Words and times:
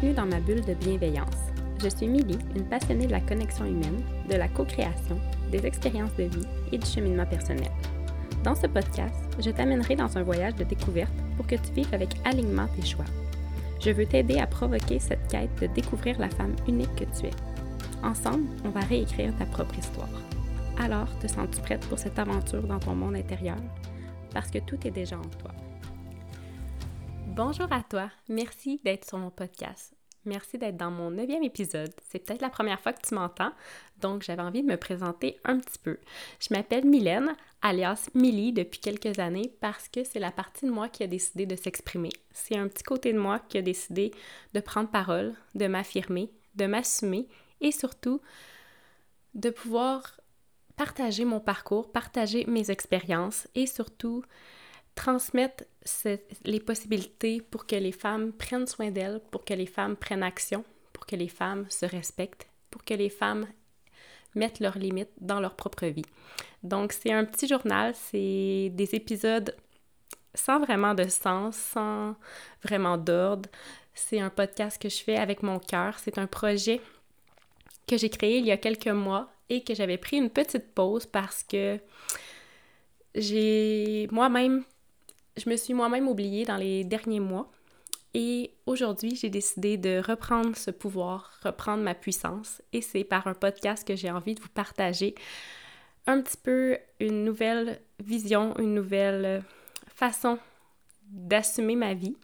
Bienvenue 0.00 0.16
dans 0.16 0.34
ma 0.34 0.40
bulle 0.40 0.64
de 0.64 0.72
bienveillance. 0.72 1.52
Je 1.82 1.88
suis 1.90 2.06
Milly, 2.06 2.38
une 2.56 2.64
passionnée 2.64 3.06
de 3.06 3.12
la 3.12 3.20
connexion 3.20 3.66
humaine, 3.66 4.02
de 4.30 4.34
la 4.34 4.48
co-création, 4.48 5.20
des 5.50 5.66
expériences 5.66 6.14
de 6.16 6.22
vie 6.22 6.46
et 6.72 6.78
du 6.78 6.86
cheminement 6.86 7.26
personnel. 7.26 7.70
Dans 8.42 8.54
ce 8.54 8.66
podcast, 8.66 9.14
je 9.38 9.50
t'amènerai 9.50 9.96
dans 9.96 10.16
un 10.16 10.22
voyage 10.22 10.54
de 10.54 10.64
découverte 10.64 11.12
pour 11.36 11.46
que 11.46 11.56
tu 11.56 11.72
vives 11.74 11.92
avec 11.92 12.08
alignement 12.24 12.66
tes 12.68 12.86
choix. 12.86 13.04
Je 13.84 13.90
veux 13.90 14.06
t'aider 14.06 14.38
à 14.38 14.46
provoquer 14.46 15.00
cette 15.00 15.28
quête 15.28 15.54
de 15.60 15.66
découvrir 15.66 16.18
la 16.18 16.30
femme 16.30 16.56
unique 16.66 16.94
que 16.94 17.04
tu 17.04 17.26
es. 17.26 18.02
Ensemble, 18.02 18.48
on 18.64 18.70
va 18.70 18.80
réécrire 18.80 19.36
ta 19.36 19.44
propre 19.44 19.78
histoire. 19.78 20.08
Alors, 20.78 21.08
te 21.18 21.26
sens-tu 21.26 21.60
prête 21.60 21.86
pour 21.88 21.98
cette 21.98 22.18
aventure 22.18 22.62
dans 22.62 22.78
ton 22.78 22.94
monde 22.94 23.16
intérieur? 23.16 23.58
Parce 24.32 24.50
que 24.50 24.60
tout 24.60 24.78
est 24.86 24.92
déjà 24.92 25.18
en 25.18 25.28
toi. 25.42 25.50
Bonjour 27.36 27.72
à 27.72 27.82
toi, 27.82 28.10
merci 28.28 28.80
d'être 28.84 29.08
sur 29.08 29.18
mon 29.18 29.30
podcast. 29.30 29.94
Merci 30.24 30.58
d'être 30.58 30.76
dans 30.76 30.90
mon 30.90 31.10
neuvième 31.10 31.44
épisode. 31.44 31.92
C'est 32.08 32.18
peut-être 32.18 32.42
la 32.42 32.50
première 32.50 32.80
fois 32.80 32.92
que 32.92 33.06
tu 33.06 33.14
m'entends, 33.14 33.52
donc 34.00 34.22
j'avais 34.22 34.42
envie 34.42 34.62
de 34.62 34.66
me 34.66 34.76
présenter 34.76 35.38
un 35.44 35.58
petit 35.58 35.78
peu. 35.78 35.98
Je 36.40 36.52
m'appelle 36.52 36.84
Mylène, 36.84 37.34
alias 37.62 38.10
Milly, 38.14 38.52
depuis 38.52 38.80
quelques 38.80 39.18
années 39.18 39.52
parce 39.60 39.88
que 39.88 40.04
c'est 40.04 40.18
la 40.18 40.32
partie 40.32 40.66
de 40.66 40.70
moi 40.70 40.88
qui 40.88 41.04
a 41.04 41.06
décidé 41.06 41.46
de 41.46 41.56
s'exprimer. 41.56 42.10
C'est 42.32 42.56
un 42.56 42.68
petit 42.68 42.82
côté 42.82 43.12
de 43.12 43.18
moi 43.18 43.38
qui 43.38 43.58
a 43.58 43.62
décidé 43.62 44.12
de 44.52 44.60
prendre 44.60 44.90
parole, 44.90 45.34
de 45.54 45.66
m'affirmer, 45.68 46.30
de 46.56 46.66
m'assumer 46.66 47.28
et 47.60 47.72
surtout 47.72 48.20
de 49.34 49.50
pouvoir 49.50 50.20
partager 50.76 51.24
mon 51.24 51.40
parcours, 51.40 51.92
partager 51.92 52.44
mes 52.46 52.70
expériences 52.70 53.46
et 53.54 53.66
surtout 53.66 54.22
transmettre 55.00 55.64
les 56.44 56.60
possibilités 56.60 57.40
pour 57.40 57.66
que 57.66 57.74
les 57.74 57.90
femmes 57.90 58.32
prennent 58.32 58.66
soin 58.66 58.90
d'elles, 58.90 59.22
pour 59.30 59.46
que 59.46 59.54
les 59.54 59.64
femmes 59.64 59.96
prennent 59.96 60.22
action, 60.22 60.62
pour 60.92 61.06
que 61.06 61.16
les 61.16 61.28
femmes 61.28 61.64
se 61.70 61.86
respectent, 61.86 62.46
pour 62.70 62.84
que 62.84 62.92
les 62.92 63.08
femmes 63.08 63.46
mettent 64.34 64.60
leurs 64.60 64.76
limites 64.76 65.14
dans 65.18 65.40
leur 65.40 65.56
propre 65.56 65.86
vie. 65.86 66.04
Donc, 66.62 66.92
c'est 66.92 67.12
un 67.12 67.24
petit 67.24 67.48
journal, 67.48 67.94
c'est 67.94 68.70
des 68.74 68.94
épisodes 68.94 69.56
sans 70.34 70.60
vraiment 70.60 70.92
de 70.92 71.08
sens, 71.08 71.56
sans 71.56 72.14
vraiment 72.62 72.98
d'ordre. 72.98 73.48
C'est 73.94 74.20
un 74.20 74.28
podcast 74.28 74.80
que 74.80 74.90
je 74.90 75.02
fais 75.02 75.16
avec 75.16 75.42
mon 75.42 75.58
cœur. 75.58 75.98
C'est 75.98 76.18
un 76.18 76.26
projet 76.26 76.78
que 77.88 77.96
j'ai 77.96 78.10
créé 78.10 78.36
il 78.36 78.44
y 78.44 78.52
a 78.52 78.58
quelques 78.58 78.88
mois 78.88 79.32
et 79.48 79.64
que 79.64 79.74
j'avais 79.74 79.96
pris 79.96 80.18
une 80.18 80.28
petite 80.28 80.74
pause 80.74 81.06
parce 81.06 81.42
que 81.42 81.78
j'ai 83.14 84.06
moi-même 84.12 84.62
je 85.40 85.48
me 85.48 85.56
suis 85.56 85.74
moi-même 85.74 86.06
oubliée 86.06 86.44
dans 86.44 86.56
les 86.56 86.84
derniers 86.84 87.20
mois 87.20 87.50
et 88.12 88.52
aujourd'hui, 88.66 89.16
j'ai 89.16 89.30
décidé 89.30 89.76
de 89.76 90.02
reprendre 90.04 90.56
ce 90.56 90.70
pouvoir, 90.70 91.32
reprendre 91.42 91.82
ma 91.82 91.94
puissance 91.94 92.60
et 92.72 92.82
c'est 92.82 93.04
par 93.04 93.26
un 93.26 93.34
podcast 93.34 93.86
que 93.86 93.96
j'ai 93.96 94.10
envie 94.10 94.34
de 94.34 94.40
vous 94.40 94.48
partager 94.48 95.14
un 96.06 96.20
petit 96.20 96.36
peu 96.36 96.78
une 96.98 97.24
nouvelle 97.24 97.80
vision, 98.00 98.54
une 98.58 98.74
nouvelle 98.74 99.42
façon 99.88 100.38
d'assumer 101.08 101.76
ma 101.76 101.94
vie. 101.94 102.16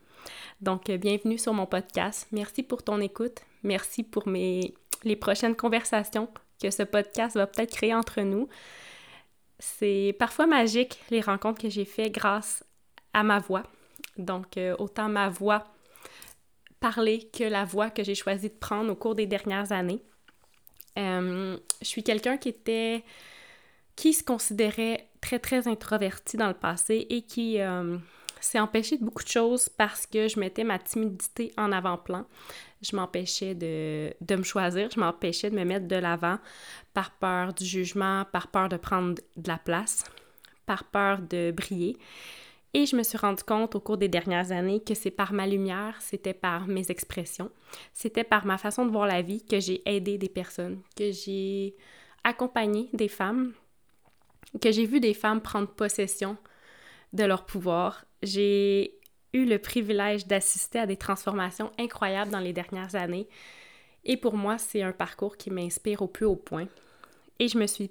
Donc, 0.61 0.91
bienvenue 0.91 1.39
sur 1.39 1.55
mon 1.55 1.67
podcast. 1.67 2.27
Merci 2.33 2.63
pour 2.63 2.83
ton 2.83 3.01
écoute. 3.01 3.41
Merci 3.63 4.03
pour 4.03 4.27
mes, 4.29 4.75
les 5.05 5.17
prochaines 5.17 5.57
conversations 5.57 6.29
que 6.61 6.71
ce 6.71 6.83
podcast 6.83 7.37
va 7.37 7.47
peut-être 7.47 7.75
créer 7.75 7.95
entre 7.95 8.23
nous. 8.23 8.49
C'est 9.59 10.15
parfois 10.19 10.47
magique 10.47 10.99
les 11.11 11.21
rencontres 11.21 11.63
que 11.63 11.71
j'ai 11.71 11.85
faites 11.85 12.13
grâce 12.13 12.66
à 13.17 13.23
ma 13.23 13.39
voix. 13.39 13.63
Donc, 14.19 14.59
euh, 14.59 14.77
autant 14.79 15.09
ma 15.09 15.31
voix 15.31 15.65
parler 16.81 17.31
que 17.33 17.45
la 17.45 17.65
voix 17.65 17.89
que 17.89 18.05
j'ai 18.05 18.15
choisi 18.15 18.51
de 18.51 18.55
prendre 18.55 18.93
au 18.93 18.95
cours 18.95 19.15
des 19.15 19.27
dernières 19.27 19.73
années. 19.73 20.03
Euh, 20.99 21.57
je 21.81 21.87
suis 21.87 22.03
quelqu'un 22.03 22.37
qui 22.37 22.51
était 22.51 23.03
qui 23.97 24.13
se 24.13 24.23
considérait 24.23 25.09
très 25.23 25.39
très 25.39 25.67
introverti 25.67 26.37
dans 26.37 26.49
le 26.49 26.55
passé 26.55 27.07
et 27.09 27.23
qui 27.23 27.59
euh, 27.59 27.97
s'est 28.41 28.61
empêché 28.61 28.99
de 28.99 29.05
beaucoup 29.05 29.25
de 29.25 29.29
choses 29.29 29.71
parce 29.71 30.07
que 30.07 30.29
je 30.29 30.39
mettais 30.39 30.65
ma 30.65 30.79
timidité 30.79 31.55
en 31.57 31.73
avant-plan. 31.73 32.27
Je 32.83 32.95
m'empêchais 32.95 33.55
de, 33.55 34.13
de, 34.21 34.37
me 34.37 34.43
choisir, 34.43 34.91
je 34.91 35.01
m'empêchais 35.01 35.49
de 35.49 35.57
me 35.57 35.65
mettre 35.65 35.89
de 35.89 35.97
l'avant 35.97 36.39
par 36.93 37.13
peur 37.13 37.55
du 37.55 37.65
jugement, 37.65 38.27
par 38.31 38.49
peur 38.49 38.69
de 38.69 38.77
prendre 38.77 39.15
de 39.37 39.49
la 39.49 39.57
place, 39.57 40.05
par 40.67 40.85
peur 40.85 41.21
de 41.21 41.51
briller. 41.57 41.97
Et 42.75 42.85
je 42.85 42.97
me 42.97 43.03
suis 43.03 43.17
rendu 43.17 43.43
compte 43.43 43.75
au 43.75 43.81
cours 43.81 43.97
des 43.97 44.09
dernières 44.09 44.53
années 44.53 44.81
que 44.81 44.95
c'est 44.95 45.11
par 45.11 45.33
ma 45.33 45.47
lumière, 45.47 45.97
c'était 46.01 46.35
par 46.35 46.67
mes 46.67 46.91
expressions, 46.91 47.51
c'était 47.93 48.25
par 48.25 48.45
ma 48.45 48.59
façon 48.59 48.85
de 48.85 48.91
voir 48.91 49.07
la 49.07 49.23
vie 49.23 49.43
que 49.45 49.61
j'ai 49.61 49.83
aidé 49.89 50.19
des 50.19 50.29
personnes, 50.29 50.81
que 50.97 51.11
j'ai 51.11 51.75
accompagné 52.23 52.91
des 52.93 53.09
femmes, 53.09 53.55
que 54.61 54.73
j'ai 54.73 54.85
vu 54.85 55.01
des 55.01 55.15
femmes 55.15 55.41
prendre 55.41 55.69
possession 55.69 56.37
de 57.13 57.25
leur 57.25 57.47
pouvoir. 57.47 58.05
J'ai 58.23 58.99
eu 59.33 59.45
le 59.45 59.59
privilège 59.59 60.27
d'assister 60.27 60.79
à 60.79 60.87
des 60.87 60.97
transformations 60.97 61.71
incroyables 61.79 62.31
dans 62.31 62.41
les 62.41 62.53
dernières 62.53 62.95
années. 62.95 63.29
Et 64.05 64.17
pour 64.17 64.37
moi, 64.37 64.59
c'est 64.59 64.83
un 64.83 64.93
parcours 64.93 65.37
qui 65.37 65.51
m'inspire 65.51 66.03
au 66.03 66.09
plus 66.09 66.27
haut 66.27 66.37
point. 66.37 66.69
Et 67.39 67.49
je 67.49 67.59
me 67.59 67.67
suis 67.67 67.91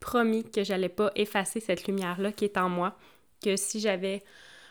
promis 0.00 0.44
que 0.44 0.64
j'allais 0.64 0.88
pas 0.88 1.10
effacer 1.16 1.60
cette 1.60 1.86
lumière-là 1.86 2.32
qui 2.32 2.44
est 2.44 2.56
en 2.56 2.68
moi, 2.68 2.96
que 3.44 3.56
si 3.56 3.80
j'avais 3.80 4.22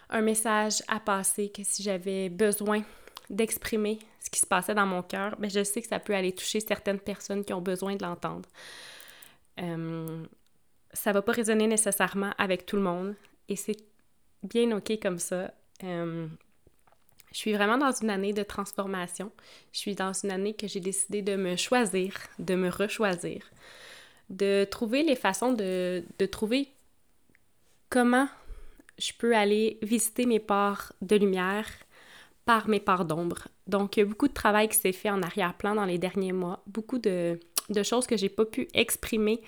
un 0.10 0.22
message 0.22 0.82
à 0.88 1.00
passer, 1.00 1.50
que 1.50 1.64
si 1.64 1.84
j'avais 1.84 2.30
besoin 2.30 2.82
d'exprimer 3.30 4.00
ce 4.20 4.30
qui 4.30 4.40
se 4.40 4.46
passait 4.46 4.74
dans 4.74 4.86
mon 4.86 5.04
cœur, 5.04 5.36
ben 5.38 5.50
je 5.50 5.64
sais 5.64 5.82
que 5.82 5.88
ça 5.88 6.00
peut 6.00 6.16
aller 6.16 6.34
toucher 6.34 6.60
certaines 6.60 7.00
personnes 7.00 7.46
qui 7.46 7.54
ont 7.54 7.62
besoin 7.62 7.96
de 7.96 8.04
l'entendre. 8.04 8.50
Euh, 9.60 10.24
ça 10.92 11.12
va 11.12 11.22
pas 11.22 11.32
résonner 11.32 11.68
nécessairement 11.68 12.32
avec 12.38 12.66
tout 12.66 12.76
le 12.76 12.82
monde 12.82 13.16
et 13.50 13.56
c'est 13.56 13.78
bien 14.44 14.76
ok 14.76 15.00
comme 15.02 15.20
ça. 15.20 15.54
Euh, 15.84 16.28
je 17.32 17.38
suis 17.38 17.54
vraiment 17.54 17.78
dans 17.78 17.92
une 17.92 18.10
année 18.10 18.34
de 18.34 18.44
transformation. 18.44 19.32
Je 19.72 19.80
suis 19.80 19.96
dans 19.96 20.14
une 20.14 20.32
année 20.32 20.54
que 20.54 20.68
j'ai 20.68 20.80
décidé 20.80 21.22
de 21.22 21.36
me 21.36 21.56
choisir, 21.56 22.14
de 22.40 22.56
me 22.56 22.70
rechoisir, 22.70 23.44
de 24.30 24.66
trouver 24.66 25.04
les 25.04 25.16
façons 25.16 25.54
de, 25.54 26.04
de 26.20 26.26
trouver 26.26 26.70
comment 27.90 28.28
je 28.98 29.12
peux 29.18 29.36
aller 29.36 29.78
visiter 29.82 30.26
mes 30.26 30.40
parts 30.40 30.94
de 31.02 31.16
lumière 31.16 31.68
par 32.46 32.68
mes 32.68 32.80
parts 32.80 33.06
d'ombre. 33.06 33.48
Donc, 33.68 33.96
il 33.96 34.02
y 34.02 34.04
a 34.04 34.06
beaucoup 34.06 34.28
de 34.28 34.34
travail 34.34 34.68
qui 34.68 34.78
s'est 34.78 34.92
fait 34.92 35.10
en 35.10 35.22
arrière-plan 35.22 35.76
dans 35.76 35.86
les 35.86 35.98
derniers 35.98 36.34
mois, 36.34 36.62
beaucoup 36.68 36.98
de, 36.98 37.40
choses 37.84 38.08
que 38.08 38.18
j'ai 38.18 38.30
pas 38.30 38.46
pu 38.46 38.68
exprimer 38.74 39.42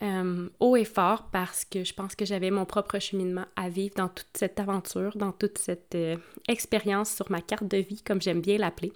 euh, 0.00 0.48
haut 0.60 0.76
et 0.76 0.84
fort 0.84 1.28
parce 1.30 1.64
que 1.64 1.84
je 1.84 1.92
pense 1.92 2.14
que 2.14 2.24
j'avais 2.24 2.50
mon 2.50 2.64
propre 2.64 2.98
cheminement 2.98 3.44
à 3.56 3.68
vivre 3.68 3.94
dans 3.96 4.08
toute 4.08 4.28
cette 4.34 4.60
aventure, 4.60 5.16
dans 5.16 5.32
toute 5.32 5.58
cette 5.58 5.94
euh, 5.94 6.16
expérience 6.46 7.14
sur 7.14 7.30
ma 7.30 7.42
carte 7.42 7.66
de 7.66 7.78
vie, 7.78 8.00
comme 8.02 8.22
j'aime 8.22 8.40
bien 8.40 8.58
l'appeler. 8.58 8.92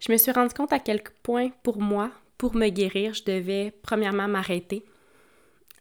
Je 0.00 0.12
me 0.12 0.18
suis 0.18 0.32
rendu 0.32 0.54
compte 0.54 0.72
à 0.72 0.78
quel 0.78 1.02
point, 1.22 1.48
pour 1.62 1.80
moi, 1.80 2.10
pour 2.38 2.54
me 2.54 2.68
guérir, 2.68 3.14
je 3.14 3.24
devais 3.24 3.72
premièrement 3.82 4.28
m'arrêter, 4.28 4.84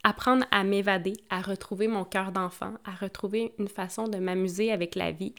apprendre 0.06 0.46
à 0.52 0.64
m'évader, 0.64 1.14
à 1.32 1.42
retrouver 1.42 1.88
mon 1.88 2.06
cœur 2.06 2.32
d'enfant, 2.32 2.76
à 2.86 2.92
retrouver 2.92 3.54
une 3.58 3.68
façon 3.68 4.08
de 4.08 4.20
m'amuser 4.20 4.72
avec 4.72 4.94
la 4.94 5.12
vie, 5.12 5.34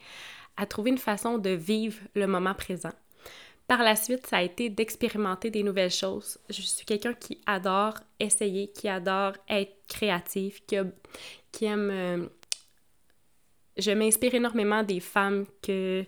à 0.57 0.67
trouver 0.67 0.91
une 0.91 0.99
façon 0.99 1.39
de 1.39 1.51
vivre 1.51 2.01
le 2.17 2.27
moment 2.27 2.53
présent. 2.53 2.91
Par 3.69 3.85
la 3.85 3.95
suite, 3.95 4.27
ça 4.27 4.39
a 4.39 4.43
été 4.43 4.69
d'expérimenter 4.69 5.51
des 5.51 5.63
nouvelles 5.63 5.93
choses. 5.93 6.39
Je 6.51 6.63
suis 6.63 6.85
quelqu'un 6.85 7.15
qui 7.15 7.41
adore 7.47 7.95
essayer, 8.19 8.69
qui 8.73 8.89
adore 8.89 9.35
être 9.49 9.77
créatif, 9.89 10.61
qui, 10.67 11.65
aime... 11.65 11.91
Euh, 11.93 12.27
je 13.77 13.93
m'inspire 13.93 14.35
énormément 14.35 14.83
des 14.83 15.01
femmes 15.01 15.47
que, 15.63 16.05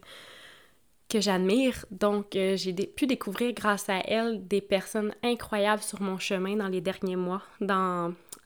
que 1.08 1.20
j'admire. 1.20 1.84
Donc, 1.92 2.34
euh, 2.34 2.56
j'ai 2.56 2.72
pu 2.72 3.06
découvrir 3.06 3.52
grâce 3.52 3.88
à 3.88 3.98
elles 3.98 4.48
des 4.48 4.60
personnes 4.60 5.14
incroyables 5.22 5.82
sur 5.82 6.00
mon 6.02 6.18
chemin 6.18 6.56
dans 6.56 6.68
les 6.68 6.80
derniers 6.80 7.16
mois, 7.16 7.42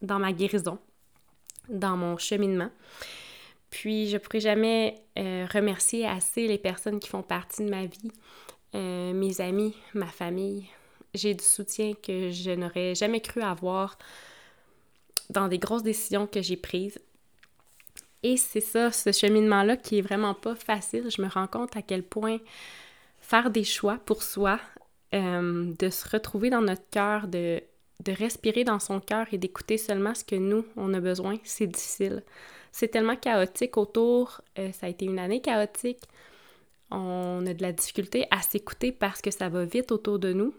dans 0.02 0.18
ma 0.18 0.32
guérison, 0.32 0.78
dans 1.68 1.96
mon 1.96 2.18
cheminement. 2.18 2.70
Puis 3.70 4.08
je 4.08 4.14
ne 4.14 4.18
pourrais 4.18 4.40
jamais 4.40 4.96
euh, 5.18 5.46
remercier 5.52 6.06
assez 6.06 6.46
les 6.46 6.58
personnes 6.58 7.00
qui 7.00 7.08
font 7.08 7.22
partie 7.22 7.64
de 7.64 7.70
ma 7.70 7.86
vie, 7.86 8.12
euh, 8.74 9.14
mes 9.14 9.40
amis, 9.40 9.74
ma 9.94 10.06
famille. 10.06 10.66
J'ai 11.14 11.34
du 11.34 11.44
soutien 11.44 11.94
que 11.94 12.30
je 12.30 12.50
n'aurais 12.50 12.94
jamais 12.94 13.20
cru 13.20 13.40
avoir 13.40 13.96
dans 15.30 15.48
des 15.48 15.58
grosses 15.58 15.82
décisions 15.82 16.26
que 16.26 16.42
j'ai 16.42 16.56
prises. 16.56 16.98
Et 18.22 18.36
c'est 18.36 18.60
ça, 18.60 18.92
ce 18.92 19.10
cheminement-là 19.10 19.76
qui 19.76 19.98
est 19.98 20.02
vraiment 20.02 20.34
pas 20.34 20.54
facile. 20.54 21.10
Je 21.10 21.22
me 21.22 21.28
rends 21.28 21.48
compte 21.48 21.76
à 21.76 21.82
quel 21.82 22.02
point 22.02 22.38
faire 23.20 23.50
des 23.50 23.64
choix 23.64 23.98
pour 24.04 24.22
soi, 24.22 24.60
euh, 25.14 25.72
de 25.78 25.90
se 25.90 26.08
retrouver 26.08 26.50
dans 26.50 26.60
notre 26.60 26.88
cœur, 26.90 27.26
de 27.26 27.62
de 28.04 28.12
respirer 28.12 28.64
dans 28.64 28.78
son 28.78 29.00
cœur 29.00 29.26
et 29.32 29.38
d'écouter 29.38 29.78
seulement 29.78 30.14
ce 30.14 30.24
que 30.24 30.36
nous, 30.36 30.64
on 30.76 30.92
a 30.94 31.00
besoin, 31.00 31.36
c'est 31.44 31.66
difficile. 31.66 32.22
C'est 32.72 32.88
tellement 32.88 33.16
chaotique 33.16 33.76
autour. 33.76 34.40
Euh, 34.58 34.72
ça 34.72 34.86
a 34.86 34.88
été 34.88 35.04
une 35.04 35.18
année 35.18 35.40
chaotique. 35.40 36.02
On 36.90 37.44
a 37.46 37.54
de 37.54 37.62
la 37.62 37.72
difficulté 37.72 38.26
à 38.30 38.42
s'écouter 38.42 38.92
parce 38.92 39.20
que 39.20 39.30
ça 39.30 39.48
va 39.48 39.64
vite 39.64 39.92
autour 39.92 40.18
de 40.18 40.32
nous. 40.32 40.54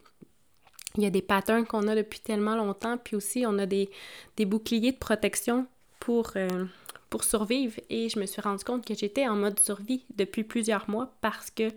Il 0.95 1.03
y 1.03 1.07
a 1.07 1.09
des 1.09 1.21
patterns 1.23 1.65
qu'on 1.65 1.87
a 1.87 1.95
depuis 1.95 2.19
tellement 2.19 2.55
longtemps, 2.55 2.97
puis 2.97 3.15
aussi 3.15 3.45
on 3.47 3.57
a 3.57 3.65
des, 3.65 3.89
boucliers 4.37 4.91
de 4.91 4.97
protection 4.97 5.65
pour, 5.99 6.33
euh, 6.35 6.65
pour 7.09 7.23
survivre. 7.23 7.79
Et 7.89 8.09
je 8.09 8.19
me 8.19 8.27
suis 8.27 8.41
rendu 8.41 8.63
compte 8.63 8.85
que 8.85 8.93
j'étais 8.93 9.27
en 9.27 9.35
mode 9.35 9.59
survie 9.59 10.05
depuis 10.15 10.43
plusieurs 10.43 10.87
mois 10.89 11.11
parce 11.21 11.49
que 11.49 11.69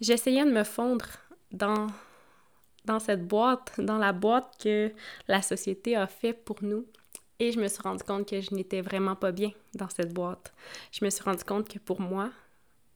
j'essayais 0.00 0.44
de 0.44 0.50
me 0.50 0.64
fondre 0.64 1.06
dans, 1.52 1.86
dans 2.84 2.98
cette 2.98 3.26
boîte, 3.26 3.72
dans 3.78 3.98
la 3.98 4.12
boîte 4.12 4.56
que 4.62 4.92
la 5.28 5.42
société 5.42 5.96
a 5.96 6.06
fait 6.06 6.32
pour 6.32 6.56
nous. 6.62 6.86
Et 7.40 7.50
je 7.50 7.58
me 7.58 7.66
suis 7.68 7.82
rendu 7.82 8.04
compte 8.04 8.28
que 8.28 8.40
je 8.40 8.54
n'étais 8.54 8.80
vraiment 8.80 9.16
pas 9.16 9.32
bien 9.32 9.50
dans 9.74 9.88
cette 9.88 10.12
boîte. 10.12 10.52
Je 10.92 11.04
me 11.04 11.10
suis 11.10 11.22
rendu 11.22 11.44
compte 11.44 11.68
que 11.68 11.78
pour 11.78 12.00
moi, 12.00 12.30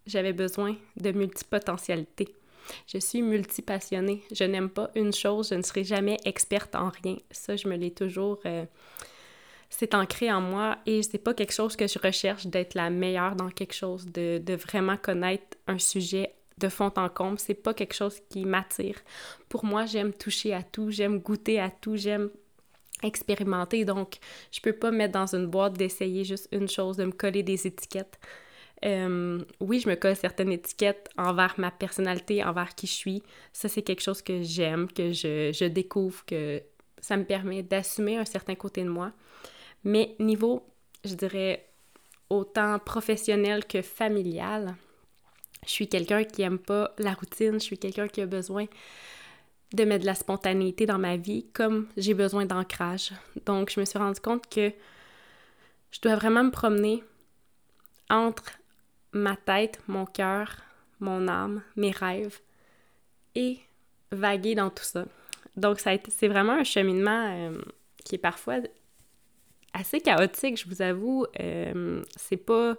j'avais 0.06 0.32
besoin 0.32 0.76
de 0.96 1.10
multipotentialité. 1.10 2.34
Je 2.86 2.98
suis 2.98 3.22
multipassionnée. 3.22 4.22
Je 4.32 4.44
n'aime 4.44 4.70
pas 4.70 4.90
une 4.94 5.12
chose, 5.12 5.48
je 5.50 5.54
ne 5.54 5.62
serai 5.62 5.84
jamais 5.84 6.18
experte 6.24 6.74
en 6.74 6.90
rien. 7.02 7.16
Ça, 7.30 7.56
je 7.56 7.66
me 7.66 7.76
l'ai 7.76 7.90
toujours. 7.90 8.38
Euh, 8.46 8.64
c'est 9.70 9.94
ancré 9.94 10.32
en 10.32 10.40
moi 10.40 10.78
et 10.86 11.02
c'est 11.02 11.18
pas 11.18 11.34
quelque 11.34 11.52
chose 11.52 11.76
que 11.76 11.86
je 11.86 11.98
recherche 11.98 12.46
d'être 12.46 12.74
la 12.74 12.90
meilleure 12.90 13.36
dans 13.36 13.50
quelque 13.50 13.74
chose, 13.74 14.06
de, 14.06 14.38
de 14.38 14.54
vraiment 14.54 14.96
connaître 14.96 15.58
un 15.66 15.78
sujet 15.78 16.34
de 16.58 16.68
fond 16.68 16.92
en 16.96 17.08
comble. 17.08 17.38
C'est 17.38 17.54
pas 17.54 17.74
quelque 17.74 17.94
chose 17.94 18.20
qui 18.28 18.44
m'attire. 18.44 18.96
Pour 19.48 19.64
moi, 19.64 19.86
j'aime 19.86 20.12
toucher 20.12 20.54
à 20.54 20.62
tout, 20.62 20.90
j'aime 20.90 21.18
goûter 21.18 21.60
à 21.60 21.70
tout, 21.70 21.96
j'aime 21.96 22.30
expérimenter. 23.02 23.84
Donc, 23.84 24.18
je 24.50 24.60
peux 24.60 24.72
pas 24.72 24.90
me 24.90 24.98
mettre 24.98 25.12
dans 25.12 25.34
une 25.34 25.46
boîte 25.46 25.74
d'essayer 25.74 26.24
juste 26.24 26.48
une 26.52 26.68
chose, 26.68 26.96
de 26.96 27.04
me 27.04 27.12
coller 27.12 27.42
des 27.42 27.66
étiquettes. 27.66 28.18
Euh, 28.84 29.42
oui, 29.60 29.80
je 29.80 29.88
me 29.88 29.96
colle 29.96 30.16
certaines 30.16 30.52
étiquettes 30.52 31.08
envers 31.16 31.54
ma 31.58 31.70
personnalité, 31.70 32.44
envers 32.44 32.74
qui 32.74 32.86
je 32.86 32.92
suis. 32.92 33.22
Ça, 33.52 33.68
c'est 33.68 33.82
quelque 33.82 34.02
chose 34.02 34.22
que 34.22 34.42
j'aime, 34.42 34.88
que 34.90 35.12
je, 35.12 35.50
je, 35.52 35.64
découvre, 35.64 36.24
que 36.24 36.62
ça 37.00 37.16
me 37.16 37.24
permet 37.24 37.62
d'assumer 37.62 38.16
un 38.16 38.24
certain 38.24 38.54
côté 38.54 38.84
de 38.84 38.88
moi. 38.88 39.12
Mais 39.84 40.14
niveau, 40.20 40.64
je 41.04 41.14
dirais, 41.14 41.66
autant 42.30 42.78
professionnel 42.78 43.64
que 43.64 43.82
familial, 43.82 44.76
je 45.64 45.70
suis 45.70 45.88
quelqu'un 45.88 46.24
qui 46.24 46.42
aime 46.42 46.58
pas 46.58 46.94
la 46.98 47.14
routine, 47.14 47.54
je 47.54 47.64
suis 47.64 47.78
quelqu'un 47.78 48.08
qui 48.08 48.20
a 48.20 48.26
besoin 48.26 48.66
de 49.72 49.84
mettre 49.84 50.02
de 50.02 50.06
la 50.06 50.14
spontanéité 50.14 50.86
dans 50.86 50.98
ma 50.98 51.16
vie, 51.16 51.46
comme 51.52 51.88
j'ai 51.96 52.14
besoin 52.14 52.46
d'ancrage. 52.46 53.12
Donc, 53.44 53.70
je 53.70 53.80
me 53.80 53.84
suis 53.84 53.98
rendu 53.98 54.20
compte 54.20 54.48
que 54.48 54.72
je 55.90 56.00
dois 56.00 56.16
vraiment 56.16 56.44
me 56.44 56.50
promener 56.50 57.02
entre 58.08 58.58
ma 59.12 59.36
tête, 59.36 59.80
mon 59.86 60.06
cœur, 60.06 60.56
mon 61.00 61.28
âme, 61.28 61.62
mes 61.76 61.90
rêves 61.90 62.40
et 63.34 63.58
vaguer 64.10 64.54
dans 64.54 64.70
tout 64.70 64.84
ça. 64.84 65.04
Donc, 65.56 65.80
ça 65.80 65.92
c'est 66.08 66.28
vraiment 66.28 66.52
un 66.52 66.64
cheminement 66.64 67.26
euh, 67.30 67.60
qui 68.04 68.14
est 68.14 68.18
parfois 68.18 68.56
assez 69.74 70.00
chaotique, 70.00 70.60
je 70.60 70.68
vous 70.68 70.82
avoue. 70.82 71.26
Euh, 71.40 72.02
c'est 72.16 72.36
pas 72.36 72.76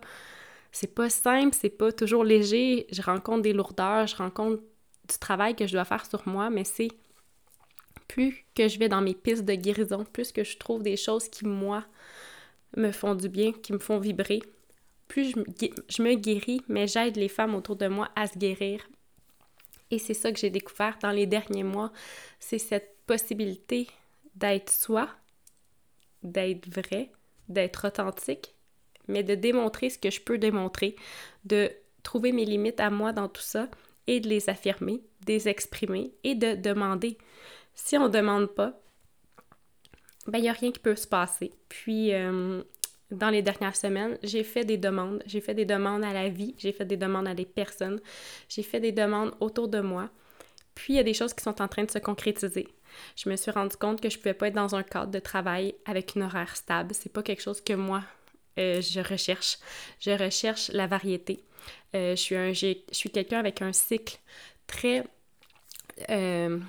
c'est 0.72 0.94
pas 0.94 1.10
simple, 1.10 1.56
c'est 1.60 1.70
pas 1.70 1.92
toujours 1.92 2.24
léger. 2.24 2.88
Je 2.92 3.02
rencontre 3.02 3.42
des 3.42 3.54
lourdeurs, 3.54 4.08
je 4.08 4.16
rencontre 4.16 4.62
du 5.08 5.18
travail 5.20 5.56
que 5.56 5.66
je 5.68 5.74
dois 5.74 5.86
faire 5.86 6.06
sur 6.06 6.28
moi, 6.28 6.50
mais 6.50 6.64
c'est 6.64 6.90
plus 8.08 8.46
que 8.56 8.68
je 8.68 8.80
vais 8.80 8.90
dans 8.90 9.02
mes 9.02 9.14
pistes 9.14 9.46
de 9.46 9.56
guérison, 9.56 10.04
plus 10.04 10.32
que 10.32 10.44
je 10.44 10.58
trouve 10.58 10.84
des 10.84 10.98
choses 10.98 11.30
qui, 11.30 11.46
moi, 11.46 11.86
me 12.76 12.92
font 12.92 13.16
du 13.16 13.30
bien, 13.30 13.52
qui 13.52 13.74
me 13.74 13.80
font 13.80 14.00
vibrer, 14.00 14.42
plus 15.08 15.32
je 15.32 16.02
me, 16.04 16.14
guéris, 16.16 16.62
mais 16.68 16.88
j'aide 16.88 17.18
les 17.18 17.30
femmes 17.30 17.56
autour 17.56 17.76
de 17.76 17.88
moi 17.88 18.10
à 18.16 18.28
se 18.28 18.38
guérir. 18.38 18.88
Et 19.92 19.98
c'est 19.98 20.14
ça 20.14 20.32
que 20.32 20.40
j'ai 20.40 20.52
découvert 20.52 20.98
dans 21.02 21.12
les 21.12 21.26
derniers 21.26 21.64
mois, 21.64 21.92
c'est 22.40 22.60
cette 22.60 22.96
possibilité 23.08 23.88
d'être 24.36 24.70
soi, 24.70 25.10
d'être 26.22 26.70
vrai, 26.70 27.12
d'être 27.48 27.88
authentique, 27.88 28.54
mais 29.10 29.24
de 29.24 29.36
démontrer 29.36 29.90
ce 29.90 30.00
que 30.00 30.10
je 30.10 30.22
peux 30.22 30.38
démontrer, 30.38 30.96
de 31.44 31.70
trouver 32.04 32.32
mes 32.32 32.46
limites 32.46 32.80
à 32.80 32.90
moi 32.90 33.12
dans 33.12 33.28
tout 33.28 33.42
ça 33.42 33.68
et 34.08 34.20
de 34.20 34.30
les 34.30 34.50
affirmer, 34.50 35.02
de 35.26 35.34
les 35.34 35.50
exprimer 35.50 36.14
et 36.24 36.36
de 36.36 36.56
demander. 36.56 37.18
Si 37.74 37.98
on 37.98 38.06
ne 38.06 38.14
demande 38.14 38.48
pas, 38.48 38.80
ben 40.28 40.38
il 40.38 40.44
n'y 40.44 40.50
a 40.50 40.54
rien 40.54 40.72
qui 40.72 40.80
peut 40.80 40.96
se 40.96 41.08
passer. 41.08 41.52
Puis, 41.68 42.14
euh, 42.14 42.62
dans 43.12 43.30
les 43.30 43.42
dernières 43.42 43.76
semaines, 43.76 44.18
j'ai 44.24 44.44
fait 44.44 44.66
des 44.66 44.78
demandes. 44.78 45.24
J'ai 45.26 45.42
fait 45.42 45.54
des 45.54 45.66
demandes 45.66 46.04
à 46.04 46.14
la 46.14 46.30
vie, 46.30 46.56
j'ai 46.58 46.72
fait 46.72 46.86
des 46.86 46.98
demandes 46.98 47.28
à 47.28 47.34
des 47.34 47.46
personnes, 47.46 48.00
j'ai 48.48 48.64
fait 48.64 48.80
des 48.80 48.92
demandes 48.92 49.34
autour 49.40 49.68
de 49.68 49.80
moi. 49.80 50.10
Puis, 50.76 50.94
il 50.94 50.96
y 50.98 51.00
a 51.00 51.04
des 51.04 51.14
choses 51.14 51.34
qui 51.34 51.44
sont 51.44 51.62
en 51.62 51.68
train 51.68 51.84
de 51.84 51.92
se 51.92 52.00
concrétiser. 52.00 52.68
Je 53.16 53.30
me 53.30 53.36
suis 53.36 53.52
rendu 53.52 53.76
compte 53.76 54.02
que 54.02 54.10
je 54.10 54.18
ne 54.18 54.22
pouvais 54.22 54.34
pas 54.34 54.48
être 54.48 54.56
dans 54.56 54.76
un 54.76 54.84
cadre 54.84 55.12
de 55.12 55.20
travail 55.20 55.76
avec 55.86 56.16
une 56.16 56.24
horaire 56.24 56.56
stable. 56.56 56.94
C'est 56.94 57.12
pas 57.12 57.24
quelque 57.24 57.42
chose 57.42 57.62
que 57.62 57.74
moi, 57.74 58.04
euh, 58.60 58.82
je 58.82 59.00
recherche. 59.00 59.58
Je 60.00 60.12
recherche 60.12 60.70
la 60.70 60.88
variété. 60.88 61.44
Euh, 61.96 62.12
je 62.12 62.22
suis, 62.22 62.36
un, 62.36 62.54
je 62.54 62.76
suis 62.92 63.10
quelqu'un 63.10 63.40
avec 63.40 63.62
un 63.62 63.74
cycle 63.74 64.18
très... 64.68 65.04
Euh, 66.10 66.60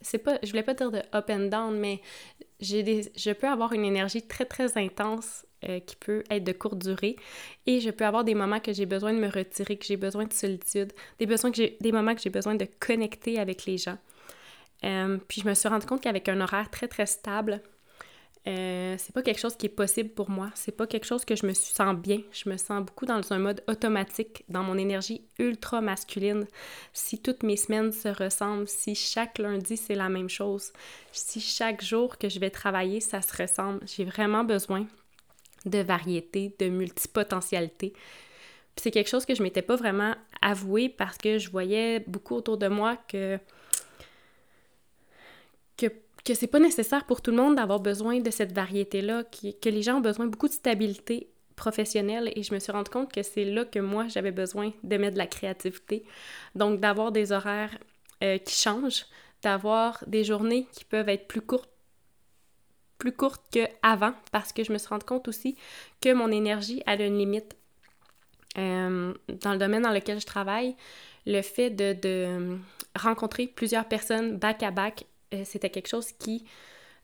c'est 0.00 0.18
pas, 0.18 0.38
je 0.42 0.50
voulais 0.50 0.62
pas 0.62 0.74
dire 0.74 0.90
de 0.90 1.00
up 1.14 1.30
and 1.30 1.46
down, 1.46 1.78
mais 1.78 2.00
des, 2.60 3.12
je 3.16 3.30
peux 3.30 3.46
avoir 3.46 3.72
une 3.72 3.84
énergie 3.84 4.22
très 4.22 4.44
très 4.44 4.76
intense 4.76 5.44
qui 5.86 5.94
peut 5.94 6.24
être 6.28 6.42
de 6.42 6.50
courte 6.50 6.78
durée 6.78 7.14
et 7.66 7.78
je 7.78 7.90
peux 7.90 8.04
avoir 8.04 8.24
des 8.24 8.34
moments 8.34 8.58
que 8.58 8.72
j'ai 8.72 8.84
besoin 8.84 9.12
de 9.12 9.20
me 9.20 9.28
retirer, 9.28 9.76
que 9.76 9.84
j'ai 9.84 9.96
besoin 9.96 10.24
de 10.24 10.32
solitude, 10.32 10.92
des, 11.20 11.26
besoins 11.26 11.52
que 11.52 11.80
des 11.80 11.92
moments 11.92 12.16
que 12.16 12.20
j'ai 12.20 12.30
besoin 12.30 12.56
de 12.56 12.66
connecter 12.80 13.38
avec 13.38 13.64
les 13.66 13.78
gens. 13.78 13.96
puis 14.80 15.40
je 15.40 15.48
me 15.48 15.54
suis 15.54 15.68
rendu 15.68 15.86
compte 15.86 16.00
qu'avec 16.00 16.28
un 16.28 16.40
horaire 16.40 16.68
très 16.68 16.88
très 16.88 17.06
stable, 17.06 17.62
euh, 18.48 18.96
c'est 18.98 19.12
pas 19.12 19.22
quelque 19.22 19.38
chose 19.38 19.54
qui 19.54 19.66
est 19.66 19.68
possible 19.68 20.10
pour 20.10 20.28
moi. 20.28 20.50
C'est 20.54 20.76
pas 20.76 20.86
quelque 20.86 21.04
chose 21.04 21.24
que 21.24 21.36
je 21.36 21.46
me 21.46 21.52
sens 21.54 21.94
bien. 21.94 22.20
Je 22.32 22.50
me 22.50 22.56
sens 22.56 22.84
beaucoup 22.84 23.06
dans 23.06 23.20
un 23.32 23.38
mode 23.38 23.62
automatique, 23.68 24.44
dans 24.48 24.64
mon 24.64 24.76
énergie 24.76 25.22
ultra 25.38 25.80
masculine. 25.80 26.46
Si 26.92 27.18
toutes 27.18 27.44
mes 27.44 27.56
semaines 27.56 27.92
se 27.92 28.08
ressemblent, 28.08 28.66
si 28.66 28.94
chaque 28.96 29.38
lundi 29.38 29.76
c'est 29.76 29.94
la 29.94 30.08
même 30.08 30.28
chose, 30.28 30.72
si 31.12 31.40
chaque 31.40 31.84
jour 31.84 32.18
que 32.18 32.28
je 32.28 32.40
vais 32.40 32.50
travailler 32.50 33.00
ça 33.00 33.22
se 33.22 33.40
ressemble, 33.40 33.80
j'ai 33.86 34.04
vraiment 34.04 34.42
besoin 34.42 34.86
de 35.64 35.78
variété, 35.78 36.56
de 36.58 36.68
multipotentialité. 36.68 37.92
c'est 38.76 38.90
quelque 38.90 39.08
chose 39.08 39.24
que 39.24 39.36
je 39.36 39.42
m'étais 39.44 39.62
pas 39.62 39.76
vraiment 39.76 40.16
avoué 40.40 40.88
parce 40.88 41.16
que 41.16 41.38
je 41.38 41.48
voyais 41.50 42.00
beaucoup 42.00 42.34
autour 42.34 42.58
de 42.58 42.66
moi 42.66 42.96
que 42.96 43.38
que 46.24 46.34
c'est 46.34 46.46
pas 46.46 46.60
nécessaire 46.60 47.04
pour 47.04 47.20
tout 47.20 47.30
le 47.30 47.36
monde 47.36 47.56
d'avoir 47.56 47.80
besoin 47.80 48.20
de 48.20 48.30
cette 48.30 48.52
variété-là, 48.52 49.24
que 49.24 49.68
les 49.68 49.82
gens 49.82 49.96
ont 49.96 50.00
besoin 50.00 50.26
beaucoup 50.26 50.48
de 50.48 50.52
stabilité 50.52 51.28
professionnelle 51.56 52.32
et 52.34 52.42
je 52.42 52.54
me 52.54 52.58
suis 52.58 52.72
rendu 52.72 52.90
compte 52.90 53.12
que 53.12 53.22
c'est 53.22 53.44
là 53.44 53.64
que 53.64 53.78
moi 53.78 54.08
j'avais 54.08 54.30
besoin 54.30 54.72
de 54.82 54.96
mettre 54.96 55.14
de 55.14 55.18
la 55.18 55.26
créativité. 55.26 56.04
Donc 56.54 56.80
d'avoir 56.80 57.12
des 57.12 57.32
horaires 57.32 57.76
euh, 58.22 58.38
qui 58.38 58.54
changent, 58.54 59.06
d'avoir 59.42 60.02
des 60.06 60.24
journées 60.24 60.66
qui 60.72 60.84
peuvent 60.84 61.08
être 61.08 61.26
plus 61.26 61.42
courtes 61.42 61.68
plus 62.98 63.12
courtes 63.12 63.42
qu'avant 63.50 64.14
parce 64.30 64.52
que 64.52 64.62
je 64.62 64.72
me 64.72 64.78
suis 64.78 64.88
rendu 64.88 65.04
compte 65.04 65.26
aussi 65.26 65.56
que 66.00 66.12
mon 66.12 66.30
énergie 66.30 66.82
a 66.86 66.94
une 66.94 67.18
limite. 67.18 67.56
Euh, 68.58 69.12
dans 69.40 69.52
le 69.52 69.58
domaine 69.58 69.82
dans 69.82 69.90
lequel 69.90 70.20
je 70.20 70.26
travaille, 70.26 70.76
le 71.26 71.42
fait 71.42 71.70
de, 71.70 71.94
de 71.94 72.58
rencontrer 72.94 73.46
plusieurs 73.46 73.86
personnes 73.86 74.36
back 74.36 74.62
à 74.62 74.70
back 74.70 75.04
euh, 75.04 75.11
c'était 75.44 75.70
quelque 75.70 75.88
chose 75.88 76.12
qui 76.12 76.44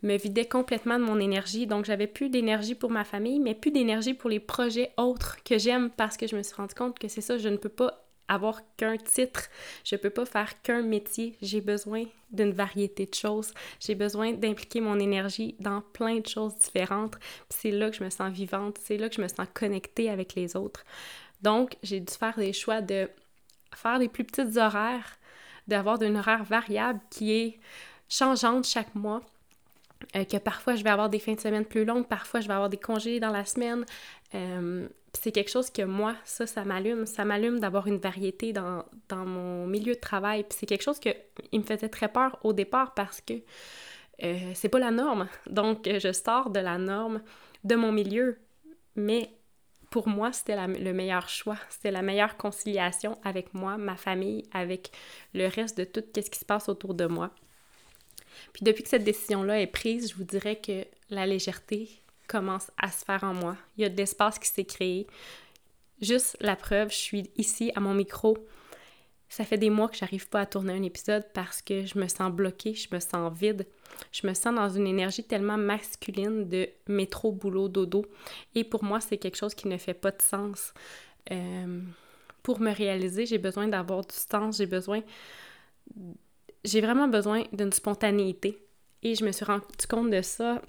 me 0.03 0.17
vidait 0.17 0.47
complètement 0.47 0.99
de 0.99 1.05
mon 1.05 1.19
énergie. 1.19 1.67
Donc, 1.67 1.85
j'avais 1.85 2.07
plus 2.07 2.29
d'énergie 2.29 2.75
pour 2.75 2.91
ma 2.91 3.05
famille, 3.05 3.41
mais 3.41 3.55
plus 3.55 3.71
d'énergie 3.71 4.15
pour 4.15 4.31
les 4.31 4.41
projets 4.41 4.93
autres 4.97 5.43
que 5.45 5.59
j'aime 5.59 5.91
parce 5.91 6.17
que 6.17 6.27
je 6.27 6.37
me 6.37 6.43
suis 6.43 6.55
rendu 6.55 6.75
compte 6.75 6.99
que 6.99 7.09
c'est 7.09 7.21
ça, 7.21 7.37
je 7.39 7.49
ne 7.49 7.57
peux 7.57 7.69
pas 7.69 8.05
avoir 8.29 8.61
qu'un 8.77 8.99
titre, 8.99 9.49
je 9.85 9.97
peux 9.97 10.11
pas 10.11 10.27
faire 10.27 10.61
qu'un 10.63 10.83
métier, 10.83 11.37
j'ai 11.41 11.63
besoin 11.63 12.05
d'une 12.31 12.53
variété 12.53 13.07
de 13.07 13.15
choses, 13.15 13.55
j'ai 13.81 13.95
besoin 13.95 14.33
d'impliquer 14.33 14.83
mon 14.83 14.99
énergie 14.99 15.57
dans 15.61 15.81
plein 15.81 16.19
de 16.19 16.27
choses 16.27 16.55
différentes, 16.57 17.17
c'est 17.49 17.71
là 17.71 17.91
que 17.91 17.97
je 17.97 18.05
me 18.05 18.11
sens 18.11 18.31
vivante, 18.31 18.79
c'est 18.83 18.99
là 18.99 19.09
que 19.09 19.15
je 19.15 19.23
me 19.23 19.29
sens 19.29 19.47
connectée 19.55 20.11
avec 20.11 20.35
les 20.35 20.57
autres. 20.57 20.85
Donc, 21.41 21.77
j'ai 21.83 22.01
dû 22.01 22.13
faire 22.13 22.37
des 22.37 22.53
choix 22.53 22.83
de 22.83 23.09
faire 23.75 23.99
des 23.99 24.09
plus 24.09 24.25
petites 24.25 24.59
horaires, 24.59 25.19
d'avoir 25.67 26.03
une 26.03 26.19
horaire 26.19 26.45
variable 26.45 27.01
qui 27.11 27.33
est 27.33 27.59
changeante 28.09 28.67
chaque 28.67 28.95
mois. 28.95 29.23
Euh, 30.15 30.25
que 30.25 30.37
parfois 30.37 30.77
je 30.77 30.85
vais 30.85 30.91
avoir 30.91 31.11
des 31.11 31.19
fins 31.19 31.35
de 31.35 31.41
semaine 31.41 31.65
plus 31.65 31.85
longues, 31.85 32.07
parfois 32.07 32.41
je 32.41 32.47
vais 32.47 32.55
avoir 32.55 32.69
des 32.69 32.77
congés 32.77 33.19
dans 33.19 33.31
la 33.31 33.45
semaine. 33.45 33.85
Euh, 34.35 34.89
c'est 35.13 35.33
quelque 35.33 35.51
chose 35.51 35.71
que 35.71 35.83
moi, 35.83 36.15
ça, 36.25 36.47
ça 36.47 36.65
m'allume. 36.65 37.07
Ça 37.07 37.25
m'allume 37.25 37.59
d'avoir 37.59 37.87
une 37.87 37.97
variété 37.97 38.53
dans, 38.53 38.85
mon 39.11 39.67
milieu 39.67 39.95
de 39.95 40.01
travail. 40.01 40.45
C'est 40.51 40.67
quelque 40.67 40.83
chose 40.83 41.01
qui 41.01 41.13
me 41.53 41.63
faisait 41.63 41.89
très 41.89 42.09
peur 42.09 42.39
au 42.45 42.53
départ 42.53 42.95
parce 42.95 43.21
que 43.21 43.35
euh, 44.23 44.53
c'est 44.55 44.69
pas 44.69 44.79
la 44.79 44.91
norme. 44.91 45.29
Donc, 45.49 45.89
je 45.89 46.13
sors 46.13 46.51
de 46.51 46.61
la 46.61 46.79
norme 46.79 47.23
de 47.65 47.75
mon 47.75 47.91
milieu. 47.91 48.39
Mais 48.97 49.31
pour 49.91 50.09
moi, 50.09 50.33
c'était 50.33 50.67
le 50.67 50.93
meilleur 50.93 51.29
choix. 51.29 51.59
C'était 51.71 51.91
la 51.91 52.03
meilleure 52.03 52.37
conciliation 52.37 53.19
avec 53.25 53.55
moi, 53.55 53.79
ma 53.79 53.97
famille, 53.97 54.45
avec 54.53 54.91
le 55.35 55.49
reste 55.49 55.79
de 55.79 55.85
tout 55.85 56.05
ce 56.15 56.31
qui 56.31 56.39
se 56.39 56.45
passe 56.45 56.69
autour 56.69 56.95
de 56.95 57.07
moi. 57.07 57.31
Puis 58.53 58.65
depuis 58.65 58.83
que 58.83 58.89
cette 58.89 59.05
décision-là 59.05 59.61
est 59.61 59.67
prise, 59.67 60.11
je 60.11 60.17
vous 60.17 60.25
dirais 60.25 60.57
que 60.57 60.85
la 61.11 61.27
légèreté 61.27 61.89
commence 62.27 62.71
à 62.77 62.91
se 62.91 63.05
faire 63.05 63.25
en 63.25 63.35
moi. 63.35 63.57
Il 63.77 63.83
y 63.83 63.85
a 63.85 63.89
de 63.89 63.97
l'espace 63.97 64.39
qui 64.39 64.49
s'est 64.49 64.65
créé. 64.65 65.07
Juste 66.01 66.37
la 66.41 66.57
preuve, 66.57 66.91
je 66.91 66.97
suis 66.97 67.31
ici 67.37 67.73
à 67.75 67.81
mon 67.81 67.95
micro. 67.95 68.37
Ça 69.29 69.45
fait 69.45 69.59
des 69.59 69.71
mois 69.71 69.89
que 69.89 69.97
j'arrive 69.97 70.29
pas 70.29 70.41
à 70.41 70.47
tourner 70.47 70.73
un 70.73 70.83
épisode 70.83 71.25
parce 71.35 71.61
que 71.61 71.85
je 71.85 71.99
me 71.99 72.09
sens 72.09 72.33
bloquée, 72.33 72.75
je 72.75 72.89
me 72.93 73.01
sens 73.01 73.33
vide. 73.37 73.67
Je 74.13 74.27
me 74.27 74.33
sens 74.33 74.55
dans 74.55 74.69
une 74.69 74.87
énergie 74.87 75.25
tellement 75.25 75.59
masculine 75.59 76.49
de 76.49 76.69
métro, 76.87 77.33
boulot, 77.33 77.69
dodo. 77.69 78.07
Et 78.55 78.65
pour 78.65 78.85
moi, 78.85 79.01
c'est 79.01 79.19
quelque 79.19 79.37
chose 79.37 79.55
qui 79.55 79.69
ne 79.69 79.77
fait 79.77 79.95
pas 79.95 80.13
de 80.13 80.23
sens. 80.23 80.73
Euh, 81.31 81.81
pour 82.43 82.61
me 82.61 82.73
réaliser, 82.73 83.27
j'ai 83.27 83.39
besoin 83.39 83.69
d'avoir 83.69 84.07
du 84.07 84.15
sens, 84.15 84.59
j'ai 84.59 84.67
besoin. 84.67 85.03
J'ai 86.69 86.83
vraiment 86.83 87.09
besoin 87.09 87.45
d'une 87.53 87.73
spontanéité. 87.73 88.59
Et 89.03 89.15
je 89.15 89.25
me 89.25 89.33
suis 89.33 89.45
rendu 89.45 89.65
compte 89.89 90.11
de 90.11 90.21
ça 90.21 90.61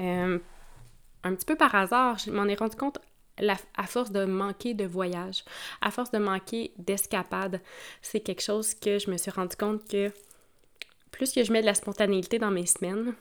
euh, 0.00 0.38
un 1.24 1.34
petit 1.34 1.46
peu 1.46 1.56
par 1.56 1.74
hasard. 1.74 2.18
Je 2.18 2.30
m'en 2.30 2.44
ai 2.44 2.54
rendu 2.54 2.76
compte 2.76 2.98
à 3.76 3.86
force 3.86 4.10
de 4.10 4.24
manquer 4.26 4.74
de 4.74 4.84
voyage, 4.84 5.44
à 5.80 5.90
force 5.90 6.10
de 6.10 6.18
manquer 6.18 6.72
d'escapade. 6.76 7.60
C'est 8.02 8.20
quelque 8.20 8.42
chose 8.42 8.74
que 8.74 8.98
je 8.98 9.10
me 9.10 9.16
suis 9.16 9.30
rendu 9.30 9.56
compte 9.56 9.88
que 9.88 10.12
plus 11.10 11.32
que 11.32 11.42
je 11.42 11.52
mets 11.52 11.62
de 11.62 11.66
la 11.66 11.74
spontanéité 11.74 12.38
dans 12.38 12.50
mes 12.50 12.66
semaines, 12.66 13.14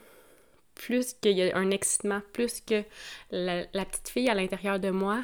plus 0.75 1.13
qu'il 1.13 1.38
y 1.38 1.50
a 1.50 1.56
un 1.56 1.72
excitement, 1.72 2.22
plus 2.34 2.60
que 2.60 2.84
la, 3.32 3.65
petite 3.86 4.10
fille 4.10 4.29
à 4.29 4.36
l'intérieur 4.36 4.79
de 4.79 4.89
moi, 4.89 5.24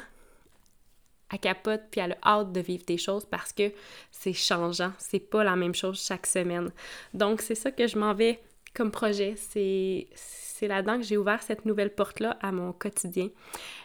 elle 1.34 1.40
capote 1.40 1.82
puis 1.90 2.00
elle 2.00 2.16
a 2.22 2.38
hâte 2.38 2.52
de 2.52 2.60
vivre 2.60 2.84
des 2.86 2.98
choses 2.98 3.24
parce 3.24 3.52
que 3.52 3.72
c'est 4.10 4.32
changeant, 4.32 4.92
c'est 4.98 5.18
pas 5.18 5.44
la 5.44 5.56
même 5.56 5.74
chose 5.74 6.02
chaque 6.02 6.26
semaine. 6.26 6.70
Donc 7.12 7.42
c'est 7.42 7.54
ça 7.54 7.70
que 7.70 7.86
je 7.86 7.98
m'en 7.98 8.14
vais 8.14 8.40
comme 8.74 8.90
projet, 8.90 9.34
c'est 9.36 10.08
c'est 10.14 10.68
là-dedans 10.68 10.98
que 10.98 11.04
j'ai 11.04 11.16
ouvert 11.16 11.42
cette 11.42 11.64
nouvelle 11.64 11.92
porte-là 11.92 12.38
à 12.40 12.52
mon 12.52 12.72
quotidien. 12.72 13.28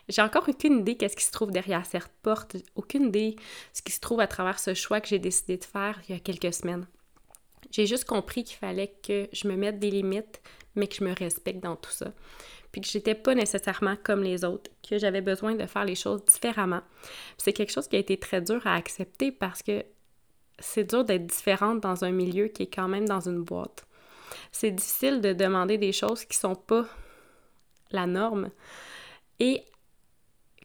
J'ai 0.08 0.22
encore 0.22 0.48
aucune 0.48 0.80
idée 0.80 0.98
qu'est-ce 0.98 1.16
qui 1.16 1.24
se 1.24 1.32
trouve 1.32 1.52
derrière 1.52 1.84
cette 1.86 2.08
porte, 2.22 2.58
aucune 2.76 3.08
idée 3.08 3.36
ce 3.74 3.82
qui 3.82 3.92
se 3.92 4.00
trouve 4.00 4.20
à 4.20 4.28
travers 4.28 4.60
ce 4.60 4.76
choix 4.76 5.02
que 5.02 5.08
j'ai 5.08 5.18
décidé 5.18 5.58
de 5.58 5.64
faire 5.66 6.00
il 6.08 6.14
y 6.14 6.16
a 6.16 6.20
quelques 6.20 6.54
semaines. 6.54 6.86
J'ai 7.72 7.88
juste 7.88 8.06
compris 8.06 8.44
qu'il 8.44 8.58
fallait 8.58 8.94
que 9.04 9.28
je 9.34 9.48
me 9.48 9.56
mette 9.56 9.80
des 9.80 9.92
limites, 9.92 10.42
mais 10.76 10.88
que 10.88 10.96
je 10.96 11.04
me 11.04 11.14
respecte 11.14 11.62
dans 11.62 11.76
tout 11.76 11.92
ça. 11.92 12.14
Puis 12.72 12.82
que 12.82 12.88
j'étais 12.88 13.16
pas 13.16 13.34
nécessairement 13.34 13.96
comme 14.04 14.24
les 14.24 14.46
autres, 14.46 14.70
que 14.88 14.98
j'avais 14.98 15.22
besoin 15.22 15.56
de 15.56 15.66
faire 15.66 15.86
les 15.86 15.96
choses 15.96 16.24
différemment. 16.26 16.82
C'est 17.38 17.54
quelque 17.54 17.72
chose 17.72 17.88
qui 17.88 17.96
a 17.96 18.00
été 18.00 18.18
très 18.18 18.42
dur 18.42 18.66
à 18.66 18.76
accepter 18.76 19.32
parce 19.32 19.64
que 19.64 19.84
c'est 20.60 20.90
dur 20.90 21.04
d'être 21.04 21.26
différente 21.26 21.80
dans 21.80 22.04
un 22.04 22.12
milieu 22.12 22.48
qui 22.48 22.64
est 22.64 22.74
quand 22.74 22.88
même 22.88 23.08
dans 23.08 23.28
une 23.28 23.44
boîte. 23.44 23.86
C'est 24.52 24.72
difficile 24.72 25.22
de 25.22 25.34
demander 25.34 25.78
des 25.78 25.92
choses 25.92 26.26
qui 26.26 26.38
sont 26.38 26.56
pas 26.56 26.86
la 27.92 28.06
norme. 28.06 28.50
Et 29.40 29.64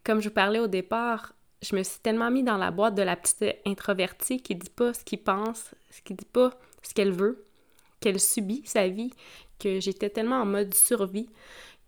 comme 0.05 0.21
je 0.21 0.29
vous 0.29 0.35
parlais 0.35 0.61
au 0.61 0.67
départ, 0.67 1.33
je 1.63 1.75
me 1.75 1.83
suis 1.83 2.01
tellement 2.01 2.31
mis 2.31 2.43
dans 2.43 2.59
la 2.59 2.71
boîte 2.71 2.95
de 2.95 3.03
la 3.03 3.17
petite 3.17 3.57
introvertie 3.65 4.43
qui 4.43 4.55
dit 4.55 4.71
pas 4.71 4.93
ce 4.93 5.05
qu'il 5.05 5.23
pense, 5.23 5.71
ce 5.91 6.03
qui 6.03 6.15
dit 6.15 6.27
pas 6.27 6.51
ce 6.83 6.93
qu'elle 6.93 7.13
veut, 7.13 7.47
qu'elle 8.01 8.21
subit 8.21 8.63
sa 8.67 8.89
vie, 8.89 9.11
que 9.59 9.81
j'étais 9.81 10.11
tellement 10.11 10.43
en 10.43 10.47
mode 10.47 10.75
survie 10.75 11.31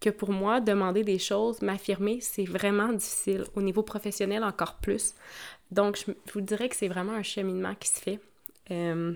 que 0.01 0.11
pour 0.11 0.31
moi, 0.31 0.61
demander 0.61 1.05
des 1.05 1.19
choses, 1.19 1.63
m'affirmer, 1.63 2.21
c'est 2.21 2.45
vraiment 2.45 2.93
difficile. 2.93 3.45
Au 3.55 3.63
niveau 3.63 3.83
professionnel, 3.83 4.45
encore 4.45 4.75
plus. 4.77 5.15
Donc, 5.71 5.99
je, 5.99 6.13
vous 6.33 6.41
dirais 6.41 6.69
que 6.69 6.77
c'est 6.77 6.89
vraiment 6.89 7.13
un 7.13 7.23
cheminement 7.23 7.75
qui 7.75 7.89
se 7.89 8.01
fait. 8.01 8.21
Euh, 8.71 9.15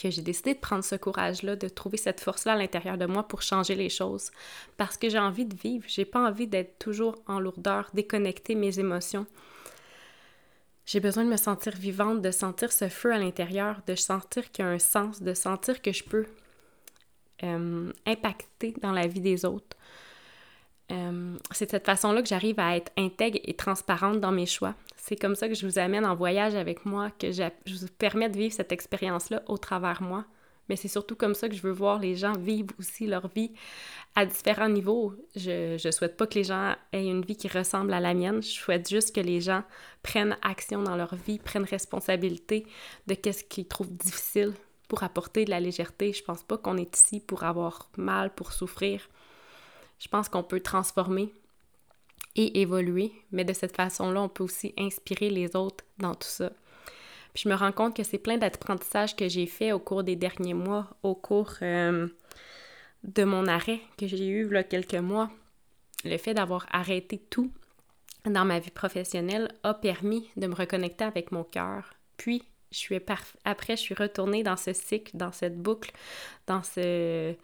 que 0.00 0.10
j'ai 0.10 0.22
décidé 0.22 0.54
de 0.54 0.58
prendre 0.58 0.84
ce 0.84 0.96
courage-là, 0.96 1.56
de 1.56 1.68
trouver 1.68 1.96
cette 1.96 2.20
force-là 2.20 2.52
à 2.52 2.56
l'intérieur 2.56 2.98
de 2.98 3.06
moi 3.06 3.22
pour 3.22 3.42
changer 3.42 3.74
les 3.74 3.88
choses. 3.88 4.30
Parce 4.76 4.96
que 4.96 5.08
j'ai 5.08 5.18
envie 5.18 5.46
de 5.46 5.56
vivre. 5.56 5.84
J'ai 5.88 6.04
pas 6.04 6.20
envie 6.20 6.46
d'être 6.46 6.78
toujours 6.78 7.16
en 7.26 7.40
lourdeur, 7.40 7.88
déconnecter 7.94 8.54
mes 8.54 8.78
émotions. 8.78 9.26
J'ai 10.84 11.00
besoin 11.00 11.24
de 11.24 11.30
me 11.30 11.36
sentir 11.36 11.74
vivante, 11.74 12.20
de 12.20 12.30
sentir 12.30 12.70
ce 12.70 12.88
feu 12.88 13.12
à 13.12 13.18
l'intérieur, 13.18 13.80
de 13.86 13.94
sentir 13.94 14.50
qu'il 14.52 14.64
y 14.64 14.68
a 14.68 14.70
un 14.70 14.78
sens, 14.78 15.22
de 15.22 15.34
sentir 15.34 15.80
que 15.82 15.92
je 15.92 16.04
peux 16.04 16.26
euh, 17.42 17.92
impacter 18.06 18.74
dans 18.80 18.92
la 18.92 19.06
vie 19.06 19.20
des 19.20 19.44
autres. 19.44 19.76
Euh, 20.92 21.36
c'est 21.50 21.66
de 21.66 21.70
cette 21.70 21.86
façon-là 21.86 22.22
que 22.22 22.28
j'arrive 22.28 22.60
à 22.60 22.76
être 22.76 22.92
intègre 22.96 23.40
et 23.44 23.54
transparente 23.54 24.20
dans 24.20 24.32
mes 24.32 24.46
choix. 24.46 24.74
C'est 24.96 25.16
comme 25.16 25.34
ça 25.34 25.48
que 25.48 25.54
je 25.54 25.66
vous 25.66 25.78
amène 25.78 26.04
en 26.04 26.14
voyage 26.14 26.54
avec 26.54 26.86
moi, 26.86 27.10
que 27.10 27.32
je 27.32 27.50
vous 27.66 27.86
permets 27.98 28.28
de 28.28 28.36
vivre 28.36 28.54
cette 28.54 28.72
expérience-là 28.72 29.42
au 29.48 29.58
travers 29.58 30.02
moi. 30.02 30.24
Mais 30.68 30.76
c'est 30.76 30.88
surtout 30.88 31.14
comme 31.14 31.34
ça 31.34 31.48
que 31.48 31.54
je 31.54 31.62
veux 31.62 31.72
voir 31.72 31.98
les 31.98 32.16
gens 32.16 32.32
vivre 32.32 32.68
aussi 32.78 33.06
leur 33.06 33.28
vie 33.28 33.52
à 34.16 34.26
différents 34.26 34.68
niveaux. 34.68 35.14
Je 35.36 35.84
ne 35.84 35.90
souhaite 35.92 36.16
pas 36.16 36.26
que 36.26 36.34
les 36.34 36.44
gens 36.44 36.74
aient 36.92 37.06
une 37.06 37.24
vie 37.24 37.36
qui 37.36 37.48
ressemble 37.48 37.92
à 37.92 38.00
la 38.00 38.14
mienne. 38.14 38.42
Je 38.42 38.48
souhaite 38.48 38.88
juste 38.88 39.14
que 39.14 39.20
les 39.20 39.40
gens 39.40 39.62
prennent 40.02 40.36
action 40.42 40.82
dans 40.82 40.96
leur 40.96 41.14
vie, 41.14 41.38
prennent 41.38 41.64
responsabilité 41.64 42.66
de 43.06 43.14
qu'est-ce 43.14 43.44
qu'ils 43.44 43.68
trouvent 43.68 43.92
difficile 43.92 44.54
pour 44.88 45.02
apporter 45.02 45.44
de 45.44 45.50
la 45.50 45.60
légèreté. 45.60 46.12
Je 46.12 46.22
pense 46.22 46.42
pas 46.42 46.58
qu'on 46.58 46.76
est 46.76 46.96
ici 46.96 47.20
pour 47.20 47.44
avoir 47.44 47.90
mal, 47.96 48.34
pour 48.34 48.52
souffrir. 48.52 49.08
Je 49.98 50.08
pense 50.08 50.28
qu'on 50.28 50.42
peut 50.42 50.60
transformer 50.60 51.32
et 52.36 52.60
évoluer, 52.60 53.12
mais 53.32 53.44
de 53.44 53.52
cette 53.52 53.74
façon-là, 53.74 54.22
on 54.22 54.28
peut 54.28 54.44
aussi 54.44 54.74
inspirer 54.78 55.30
les 55.30 55.56
autres 55.56 55.84
dans 55.98 56.14
tout 56.14 56.28
ça. 56.28 56.50
Puis 57.32 57.44
je 57.44 57.48
me 57.48 57.54
rends 57.54 57.72
compte 57.72 57.96
que 57.96 58.02
c'est 58.02 58.18
plein 58.18 58.38
d'apprentissages 58.38 59.16
que 59.16 59.28
j'ai 59.28 59.46
fait 59.46 59.72
au 59.72 59.78
cours 59.78 60.04
des 60.04 60.16
derniers 60.16 60.54
mois, 60.54 60.86
au 61.02 61.14
cours 61.14 61.54
euh, 61.62 62.08
de 63.04 63.24
mon 63.24 63.46
arrêt 63.46 63.80
que 63.98 64.06
j'ai 64.06 64.26
eu 64.26 64.48
il 64.50 64.64
quelques 64.64 64.94
mois. 64.94 65.30
Le 66.04 66.18
fait 66.18 66.34
d'avoir 66.34 66.66
arrêté 66.70 67.18
tout 67.18 67.50
dans 68.24 68.44
ma 68.44 68.58
vie 68.58 68.70
professionnelle 68.70 69.52
a 69.62 69.74
permis 69.74 70.28
de 70.36 70.46
me 70.46 70.54
reconnecter 70.54 71.04
avec 71.04 71.32
mon 71.32 71.44
cœur. 71.44 71.94
Puis, 72.16 72.42
je 72.70 72.78
suis 72.78 73.00
après, 73.44 73.76
je 73.76 73.80
suis 73.80 73.94
retournée 73.94 74.42
dans 74.42 74.56
ce 74.56 74.72
cycle, 74.72 75.16
dans 75.16 75.32
cette 75.32 75.60
boucle, 75.60 75.92
dans 76.46 76.62
ce, 76.62 77.34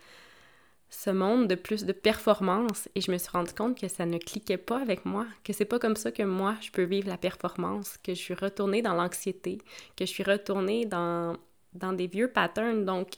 ce 0.91 1.11
monde 1.11 1.49
de 1.49 1.55
plus 1.55 1.85
de 1.85 1.93
performance 1.93 2.89
et 2.95 3.01
je 3.01 3.11
me 3.11 3.19
suis 3.19 3.31
rendu 3.31 3.53
compte 3.55 3.81
que 3.81 3.89
ça 3.89 4.05
ne 4.05 4.19
cliquait 4.19 4.59
pas 4.59 4.81
avec 4.81 5.05
moi, 5.05 5.27
que 5.43 5.53
c'est 5.53 5.65
pas 5.65 5.79
comme 5.79 5.97
ça 5.97 6.13
que 6.13 6.23
moi 6.23 6.57
je 6.61 6.71
peux 6.71 6.83
vivre 6.83 7.09
la 7.09 7.17
performance, 7.17 7.97
que 7.99 8.15
je 8.15 8.21
suis 8.21 8.35
retournée 8.35 8.83
dans 8.83 8.95
l'anxiété, 8.95 9.59
que 9.97 10.05
je 10.05 10.11
suis 10.11 10.23
retournée 10.23 10.85
dans, 10.85 11.37
dans 11.73 11.93
des 11.93 12.07
vieux 12.07 12.29
patterns. 12.29 12.85
Donc, 12.85 13.15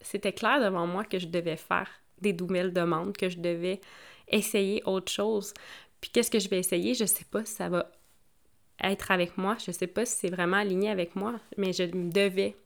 c'était 0.00 0.32
clair 0.32 0.60
devant 0.60 0.86
moi 0.86 1.04
que 1.04 1.18
je 1.18 1.26
devais 1.26 1.56
faire 1.56 1.90
des 2.20 2.32
nouvelles 2.32 2.72
demandes, 2.72 3.16
que 3.16 3.28
je 3.28 3.38
devais 3.38 3.80
essayer 4.28 4.82
autre 4.84 5.12
chose. 5.12 5.52
Puis 6.00 6.10
qu'est-ce 6.10 6.30
que 6.30 6.38
je 6.38 6.48
vais 6.48 6.58
essayer? 6.58 6.94
Je 6.94 7.04
sais 7.04 7.24
pas 7.24 7.44
si 7.44 7.54
ça 7.54 7.68
va 7.68 7.90
être 8.82 9.10
avec 9.10 9.36
moi, 9.36 9.56
je 9.64 9.72
sais 9.72 9.86
pas 9.86 10.04
si 10.04 10.16
c'est 10.16 10.30
vraiment 10.30 10.56
aligné 10.56 10.90
avec 10.90 11.16
moi, 11.16 11.38
mais 11.56 11.72
je 11.72 11.84
devais, 11.84 12.56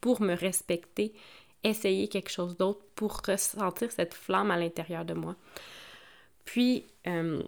pour 0.00 0.20
me 0.20 0.34
respecter, 0.34 1.12
essayer 1.64 2.08
quelque 2.08 2.30
chose 2.30 2.56
d'autre 2.56 2.84
pour 2.94 3.20
ressentir 3.26 3.90
cette 3.90 4.14
flamme 4.14 4.50
à 4.50 4.56
l'intérieur 4.56 5.04
de 5.04 5.14
moi. 5.14 5.36
Puis, 6.44 6.86
euh, 7.06 7.42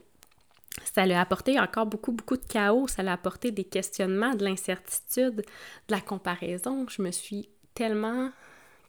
ça 0.93 1.07
lui 1.07 1.13
a 1.13 1.21
apporté 1.21 1.59
encore 1.59 1.87
beaucoup, 1.87 2.13
beaucoup 2.13 2.37
de 2.37 2.45
chaos, 2.45 2.89
ça 2.89 3.03
lui 3.03 3.11
a 3.11 3.15
apporté 3.15 3.51
des 3.51 3.65
questionnements, 3.65 4.35
de 4.35 4.45
l'incertitude, 4.45 5.37
de 5.37 5.45
la 5.89 6.01
comparaison. 6.01 6.87
Je 6.89 7.03
me 7.03 7.11
suis 7.11 7.49
tellement 7.75 8.31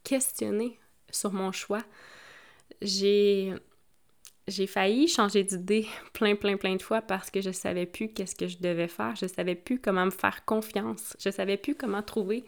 questionnée 0.03 0.79
sur 1.11 1.31
mon 1.31 1.51
choix. 1.51 1.83
J'ai 2.81 3.53
j'ai 4.49 4.67
failli 4.67 5.07
changer 5.07 5.43
d'idée 5.43 5.87
plein, 6.13 6.35
plein, 6.35 6.57
plein 6.57 6.75
de 6.75 6.81
fois 6.81 7.01
parce 7.01 7.29
que 7.29 7.41
je 7.41 7.51
savais 7.51 7.85
plus 7.85 8.11
qu'est-ce 8.13 8.35
que 8.35 8.47
je 8.47 8.57
devais 8.57 8.87
faire. 8.87 9.15
Je 9.15 9.27
savais 9.27 9.55
plus 9.55 9.79
comment 9.79 10.05
me 10.05 10.11
faire 10.11 10.45
confiance. 10.45 11.15
Je 11.19 11.29
savais 11.29 11.57
plus 11.57 11.75
comment 11.75 12.01
trouver 12.01 12.43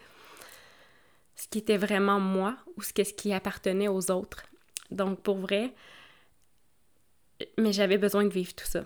ce 1.36 1.48
qui 1.48 1.60
était 1.60 1.78
vraiment 1.78 2.20
moi 2.20 2.58
ou 2.78 2.82
ce, 2.82 2.92
ce 3.04 3.14
qui 3.14 3.34
appartenait 3.34 3.88
aux 3.88 4.12
autres. 4.12 4.44
Donc, 4.92 5.22
pour 5.22 5.38
vrai, 5.38 5.74
mais 7.58 7.74
j'avais 7.74 7.98
besoin 7.98 8.24
de 8.24 8.30
vivre 8.30 8.54
tout 8.54 8.66
ça. 8.66 8.84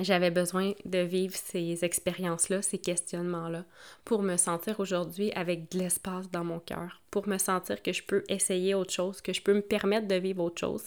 J'avais 0.00 0.30
besoin 0.30 0.72
de 0.86 0.98
vivre 0.98 1.34
ces 1.34 1.84
expériences-là, 1.84 2.62
ces 2.62 2.78
questionnements-là, 2.78 3.66
pour 4.06 4.22
me 4.22 4.38
sentir 4.38 4.80
aujourd'hui 4.80 5.30
avec 5.32 5.70
de 5.70 5.78
l'espace 5.78 6.30
dans 6.30 6.44
mon 6.44 6.60
cœur, 6.60 7.02
pour 7.10 7.28
me 7.28 7.36
sentir 7.36 7.82
que 7.82 7.92
je 7.92 8.02
peux 8.02 8.24
essayer 8.28 8.74
autre 8.74 8.92
chose, 8.92 9.20
que 9.20 9.34
je 9.34 9.42
peux 9.42 9.52
me 9.52 9.60
permettre 9.60 10.08
de 10.08 10.14
vivre 10.14 10.44
autre 10.44 10.60
chose. 10.60 10.84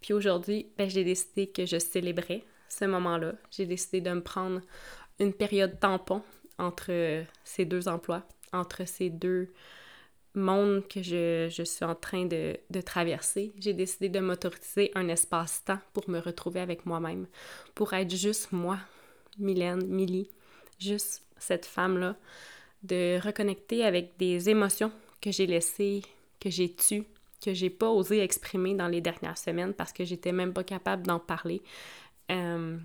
Puis 0.00 0.12
aujourd'hui, 0.12 0.68
ben, 0.78 0.88
j'ai 0.88 1.02
décidé 1.02 1.48
que 1.48 1.66
je 1.66 1.80
célébrais 1.80 2.44
ce 2.68 2.84
moment-là. 2.84 3.32
J'ai 3.50 3.66
décidé 3.66 4.00
de 4.00 4.12
me 4.12 4.22
prendre 4.22 4.60
une 5.18 5.32
période 5.32 5.80
tampon 5.80 6.22
entre 6.56 7.24
ces 7.42 7.64
deux 7.64 7.88
emplois, 7.88 8.22
entre 8.52 8.86
ces 8.86 9.10
deux 9.10 9.52
monde 10.34 10.86
que 10.88 11.02
je, 11.02 11.62
suis 11.64 11.84
en 11.84 11.94
train 11.94 12.26
de, 12.26 12.56
traverser, 12.84 13.52
j'ai 13.58 13.72
décidé 13.72 14.08
de 14.08 14.20
m'autoriser 14.20 14.90
un 14.94 15.08
espace-temps 15.08 15.78
pour 15.92 16.08
me 16.10 16.18
retrouver 16.18 16.60
avec 16.60 16.86
moi-même, 16.86 17.26
pour 17.74 17.92
être 17.92 18.14
juste 18.14 18.52
moi, 18.52 18.78
Mylène, 19.38 19.86
Millie, 19.86 20.30
juste 20.78 21.22
cette 21.38 21.66
femme-là, 21.66 22.16
de 22.82 23.18
reconnecter 23.22 23.84
avec 23.84 24.16
des 24.18 24.48
émotions 24.50 24.92
que 25.20 25.30
j'ai 25.30 25.46
laissées, 25.46 26.02
que 26.40 26.50
j'ai 26.50 26.72
tues, 26.72 27.04
que 27.42 27.54
j'ai 27.54 27.70
pas 27.70 27.90
osé 27.90 28.20
exprimer 28.20 28.74
dans 28.74 28.88
les 28.88 29.00
dernières 29.00 29.38
semaines 29.38 29.74
parce 29.74 29.92
que 29.92 30.04
j'étais 30.04 30.32
même 30.32 30.52
pas 30.52 30.64
capable 30.64 31.06
d'en 31.06 31.18
parler. 31.18 31.62
Euh, 32.30 32.78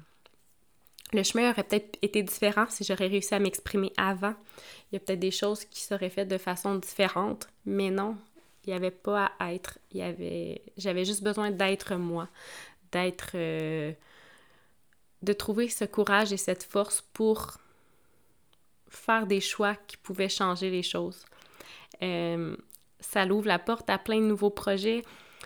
le 1.13 1.23
chemin 1.23 1.51
aurait 1.51 1.63
peut-être 1.63 1.97
été 2.01 2.21
différent 2.23 2.65
si 2.69 2.83
j'aurais 2.83 3.07
réussi 3.07 3.33
à 3.33 3.39
m'exprimer 3.39 3.91
avant. 3.97 4.35
Il 4.91 4.95
y 4.95 4.97
a 4.97 4.99
peut-être 4.99 5.19
des 5.19 5.31
choses 5.31 5.65
qui 5.65 5.81
seraient 5.81 6.09
faites 6.09 6.27
de 6.27 6.37
façon 6.37 6.75
différente, 6.75 7.47
mais 7.65 7.89
non, 7.89 8.17
il 8.65 8.69
n'y 8.69 8.75
avait 8.75 8.91
pas 8.91 9.31
à 9.39 9.53
être. 9.53 9.79
Il 9.91 9.97
y 9.97 10.03
avait... 10.03 10.61
J'avais 10.77 11.05
juste 11.05 11.23
besoin 11.23 11.51
d'être 11.51 11.95
moi, 11.95 12.27
d'être... 12.91 13.31
Euh, 13.35 13.93
de 15.21 15.33
trouver 15.33 15.67
ce 15.67 15.83
courage 15.83 16.31
et 16.31 16.37
cette 16.37 16.63
force 16.63 17.01
pour 17.13 17.57
faire 18.87 19.27
des 19.27 19.41
choix 19.41 19.75
qui 19.75 19.97
pouvaient 19.97 20.29
changer 20.29 20.69
les 20.69 20.83
choses. 20.83 21.25
Euh, 22.01 22.55
ça 23.01 23.25
l'ouvre 23.25 23.47
la 23.47 23.59
porte 23.59 23.89
à 23.89 23.97
plein 23.97 24.19
de 24.21 24.25
nouveaux 24.25 24.49
projets, 24.49 25.03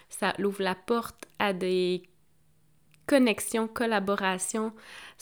ça 0.10 0.34
l'ouvre 0.38 0.62
la 0.62 0.75
porte 0.75 1.25
à 1.39 1.53
des 1.53 2.03
connexion, 3.05 3.67
collaboration. 3.67 4.74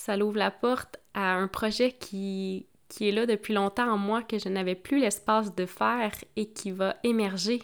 Ça 0.04 0.18
l'ouvre 0.18 0.40
la 0.40 0.50
porte 0.50 0.98
à 1.14 1.36
un 1.36 1.48
projet 1.48 1.92
qui, 1.92 2.66
qui 2.90 3.08
est 3.08 3.12
là 3.12 3.28
depuis 3.28 3.54
longtemps 3.54 3.88
en 3.88 4.00
moi, 4.00 4.24
que 4.24 4.40
je 4.40 4.50
n'avais 4.50 4.74
plus 4.74 5.00
l'espace 5.00 5.54
de 5.54 5.68
faire 5.68 6.12
et 6.36 6.48
qui 6.48 6.72
va 6.72 6.96
émerger 7.04 7.62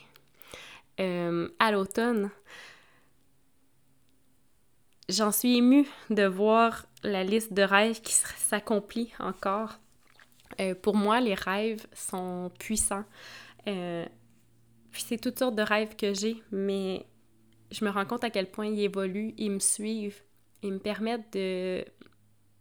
euh, 1.00 1.50
à 1.58 1.72
l'automne. 1.72 2.29
J'en 5.10 5.32
suis 5.32 5.58
émue 5.58 5.88
de 6.12 6.27
voir 6.27 6.86
la 7.01 7.24
liste 7.24 7.53
de 7.53 7.63
rêves 7.63 8.01
qui 8.01 8.13
s'accomplit 8.13 9.12
encore. 9.17 9.79
Euh, 10.60 10.75
pour 10.75 10.96
moi, 10.96 11.20
les 11.20 11.34
rêves 11.34 11.88
sont 11.91 12.51
puissants. 12.60 13.06
Euh, 13.67 14.06
c'est 14.91 15.20
toutes 15.20 15.39
sortes 15.39 15.56
de 15.56 15.63
rêves 15.63 15.96
que 15.96 16.13
j'ai, 16.13 16.44
mais 16.51 17.03
je 17.72 17.84
me 17.84 17.89
rends 17.89 18.06
compte 18.06 18.24
à 18.24 18.29
quel 18.29 18.51
point 18.51 18.67
ils 18.67 18.82
évoluent, 18.82 19.34
ils 19.39 19.50
me 19.50 19.60
suivent, 19.60 20.22
ils 20.62 20.74
me 20.74 20.79
permettent 20.79 21.34
de, 21.34 21.84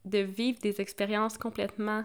de 0.06 0.18
vivre 0.18 0.58
des 0.60 0.80
expériences 0.80 1.38
complètement 1.38 2.04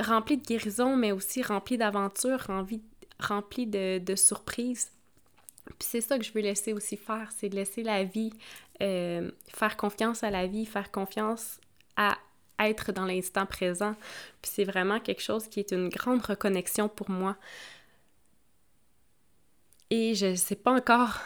remplies 0.00 0.36
de 0.36 0.46
guérison, 0.46 0.96
mais 0.96 1.12
aussi 1.12 1.42
remplies 1.42 1.78
d'aventures, 1.78 2.46
remplies 3.18 3.66
de, 3.66 4.14
surprises. 4.14 4.92
Puis 5.64 5.88
c'est 5.88 6.00
ça 6.00 6.18
que 6.18 6.24
je 6.24 6.32
veux 6.32 6.42
laisser 6.42 6.72
aussi 6.72 6.96
faire, 6.96 7.30
c'est 7.36 7.48
de 7.48 7.56
laisser 7.56 7.82
la 7.82 8.04
vie, 8.04 8.32
euh, 8.82 9.30
faire 9.48 9.76
confiance 9.76 10.22
à 10.22 10.30
la 10.30 10.46
vie, 10.46 10.64
faire 10.64 10.92
confiance 10.92 11.60
à 11.96 12.18
être 12.60 12.92
dans 12.92 13.04
l'instant 13.04 13.46
présent. 13.46 13.94
Puis 14.42 14.52
c'est 14.54 14.64
vraiment 14.64 15.00
quelque 15.00 15.22
chose 15.22 15.48
qui 15.48 15.60
est 15.60 15.72
une 15.72 15.88
grande 15.88 16.22
reconnexion 16.22 16.88
pour 16.88 17.10
moi. 17.10 17.36
Et 19.90 20.14
je 20.14 20.26
ne 20.26 20.34
sais 20.34 20.56
pas 20.56 20.72
encore 20.72 21.20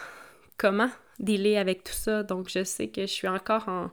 comment 0.57 0.89
dealer 1.19 1.57
avec 1.57 1.83
tout 1.83 1.93
ça. 1.93 2.23
Donc, 2.23 2.49
je 2.49 2.63
sais 2.63 2.87
que 2.87 3.01
je 3.01 3.07
suis 3.07 3.27
encore 3.27 3.67
en, 3.67 3.91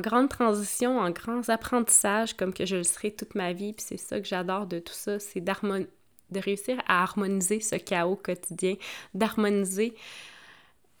grande 0.00 0.28
transition, 0.28 0.98
en 0.98 1.10
grands 1.10 1.48
apprentissages, 1.48 2.34
comme 2.34 2.52
que 2.52 2.66
je 2.66 2.76
le 2.76 2.82
serai 2.82 3.12
toute 3.12 3.34
ma 3.34 3.52
vie. 3.52 3.72
Puis 3.72 3.84
c'est 3.88 3.96
ça 3.96 4.20
que 4.20 4.26
j'adore 4.26 4.66
de 4.66 4.78
tout 4.78 4.92
ça, 4.92 5.18
c'est 5.18 5.40
de 5.40 6.40
réussir 6.40 6.78
à 6.86 7.02
harmoniser 7.02 7.60
ce 7.60 7.76
chaos 7.76 8.16
quotidien, 8.16 8.74
d'harmoniser 9.14 9.94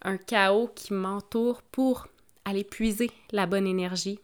un 0.02 0.16
chaos 0.16 0.70
qui 0.74 0.92
m'entoure 0.92 1.62
pour 1.62 2.06
aller 2.44 2.64
puiser 2.64 3.10
la 3.32 3.46
bonne 3.46 3.66
énergie. 3.66 4.20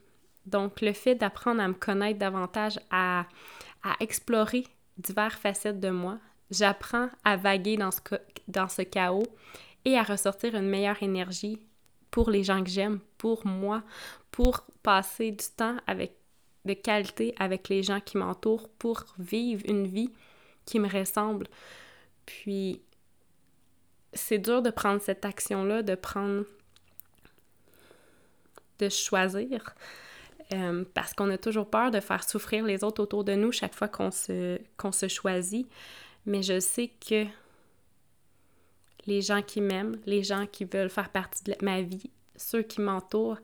Donc, 0.47 0.81
le 0.81 0.93
fait 0.93 1.15
d'apprendre 1.15 1.61
à 1.61 1.69
me 1.69 1.75
connaître 1.75 2.19
davantage, 2.19 2.79
à, 2.91 3.27
à 3.83 3.95
explorer 4.01 4.65
diverses 4.99 5.37
facettes 5.37 5.81
de 5.81 5.91
moi, 5.91 6.19
j'apprends 6.51 7.09
à 7.25 7.37
vaguer 7.37 7.77
dans 7.77 7.91
ce, 7.91 8.01
dans 8.49 8.69
ce 8.69 8.83
chaos 8.83 9.27
et 9.85 9.97
à 9.97 10.03
ressortir 10.03 10.55
une 10.55 10.69
meilleure 10.69 11.03
énergie 11.03 11.61
pour 12.11 12.31
les 12.31 12.45
gens 12.45 12.63
que 12.63 12.71
j'aime, 12.71 13.01
pour 13.19 13.47
moi, 13.47 13.83
pour 14.33 14.67
passer 14.83 15.31
du 15.31 15.45
temps 15.57 15.77
avec 15.87 16.17
de 16.65 16.75
qualité 16.75 17.35
avec 17.39 17.69
les 17.69 17.83
gens 17.83 18.01
qui 18.01 18.17
m'entourent, 18.19 18.69
pour 18.69 19.05
vivre 19.19 19.63
une 19.67 19.87
vie 19.87 20.11
qui 20.65 20.79
me 20.79 20.89
ressemble. 20.89 21.47
Puis 22.27 22.83
c'est 24.13 24.39
dur 24.39 24.63
de 24.63 24.71
prendre 24.71 25.01
cette 25.01 25.25
action-là, 25.25 25.83
de 25.83 25.95
prendre 25.95 26.45
de 28.79 28.89
choisir, 28.89 29.75
euh, 30.53 30.85
parce 30.95 31.15
qu'on 31.15 31.31
a 31.31 31.39
toujours 31.39 31.71
peur 31.71 31.93
de 31.93 32.01
faire 32.01 32.29
souffrir 32.29 32.65
les 32.65 32.83
autres 32.83 33.01
autour 33.03 33.23
de 33.23 33.35
nous 33.35 33.53
chaque 33.53 33.75
fois 33.75 33.89
qu'on 33.89 34.11
se, 34.11 34.59
qu'on 34.77 34.91
se 34.91 35.07
choisit 35.07 35.69
mais 36.27 36.43
je 36.43 36.61
sais 36.61 36.89
que 36.89 37.27
les 39.07 39.21
gens 39.21 39.43
qui 39.43 39.61
m'aiment, 39.61 39.99
les 40.07 40.23
gens 40.23 40.47
qui 40.47 40.65
veulent 40.65 40.91
faire 40.91 41.11
partie 41.11 41.43
de 41.45 41.55
ma 41.63 41.83
vie, 41.83 42.11
ceux 42.37 42.63
qui 42.63 42.81
m'entourent, 42.81 43.39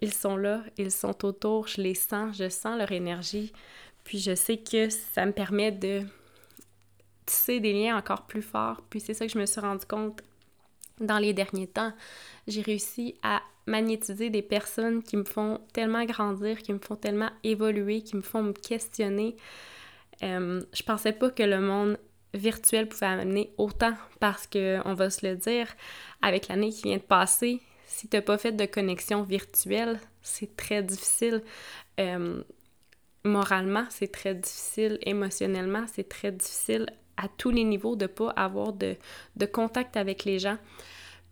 ils 0.00 0.12
sont 0.12 0.36
là, 0.36 0.62
ils 0.76 0.90
sont 0.90 1.24
autour, 1.24 1.68
je 1.68 1.80
les 1.80 1.94
sens, 1.94 2.36
je 2.36 2.48
sens 2.48 2.78
leur 2.78 2.92
énergie. 2.92 3.52
Puis 4.04 4.18
je 4.18 4.34
sais 4.34 4.58
que 4.58 4.88
ça 4.90 5.26
me 5.26 5.32
permet 5.32 5.72
de 5.72 6.02
tisser 7.24 7.60
des 7.60 7.72
liens 7.72 7.96
encore 7.96 8.26
plus 8.26 8.42
forts. 8.42 8.82
Puis 8.88 9.00
c'est 9.00 9.14
ça 9.14 9.26
que 9.26 9.32
je 9.32 9.38
me 9.38 9.46
suis 9.46 9.60
rendu 9.60 9.84
compte 9.86 10.22
dans 11.00 11.18
les 11.18 11.32
derniers 11.32 11.66
temps. 11.66 11.92
J'ai 12.46 12.62
réussi 12.62 13.16
à 13.22 13.42
magnétiser 13.66 14.30
des 14.30 14.42
personnes 14.42 15.02
qui 15.02 15.16
me 15.16 15.24
font 15.24 15.60
tellement 15.72 16.04
grandir, 16.04 16.58
qui 16.58 16.72
me 16.72 16.78
font 16.78 16.94
tellement 16.94 17.30
évoluer, 17.42 18.02
qui 18.02 18.16
me 18.16 18.22
font 18.22 18.42
me 18.42 18.52
questionner. 18.52 19.36
Euh, 20.22 20.62
je 20.72 20.82
pensais 20.82 21.12
pas 21.12 21.30
que 21.30 21.42
le 21.42 21.60
monde 21.60 21.98
virtuel 22.32 22.88
pouvait 22.88 23.06
amener 23.06 23.52
autant 23.58 23.94
parce 24.20 24.46
que, 24.46 24.80
on 24.84 24.94
va 24.94 25.10
se 25.10 25.26
le 25.26 25.36
dire, 25.36 25.66
avec 26.22 26.48
l'année 26.48 26.70
qui 26.70 26.82
vient 26.84 26.96
de 26.96 27.02
passer, 27.02 27.60
si 27.96 28.08
t'as 28.08 28.20
pas 28.20 28.36
fait 28.36 28.52
de 28.52 28.66
connexion 28.66 29.22
virtuelle, 29.22 29.98
c'est 30.20 30.54
très 30.54 30.82
difficile. 30.82 31.42
Euh, 31.98 32.42
moralement, 33.24 33.86
c'est 33.88 34.12
très 34.12 34.34
difficile. 34.34 34.98
Émotionnellement, 35.00 35.86
c'est 35.90 36.06
très 36.06 36.30
difficile 36.30 36.84
à 37.16 37.26
tous 37.38 37.50
les 37.50 37.64
niveaux 37.64 37.96
de 37.96 38.06
pas 38.06 38.28
avoir 38.36 38.74
de, 38.74 38.96
contact 39.50 39.96
avec 39.96 40.26
les 40.26 40.38
gens. 40.38 40.58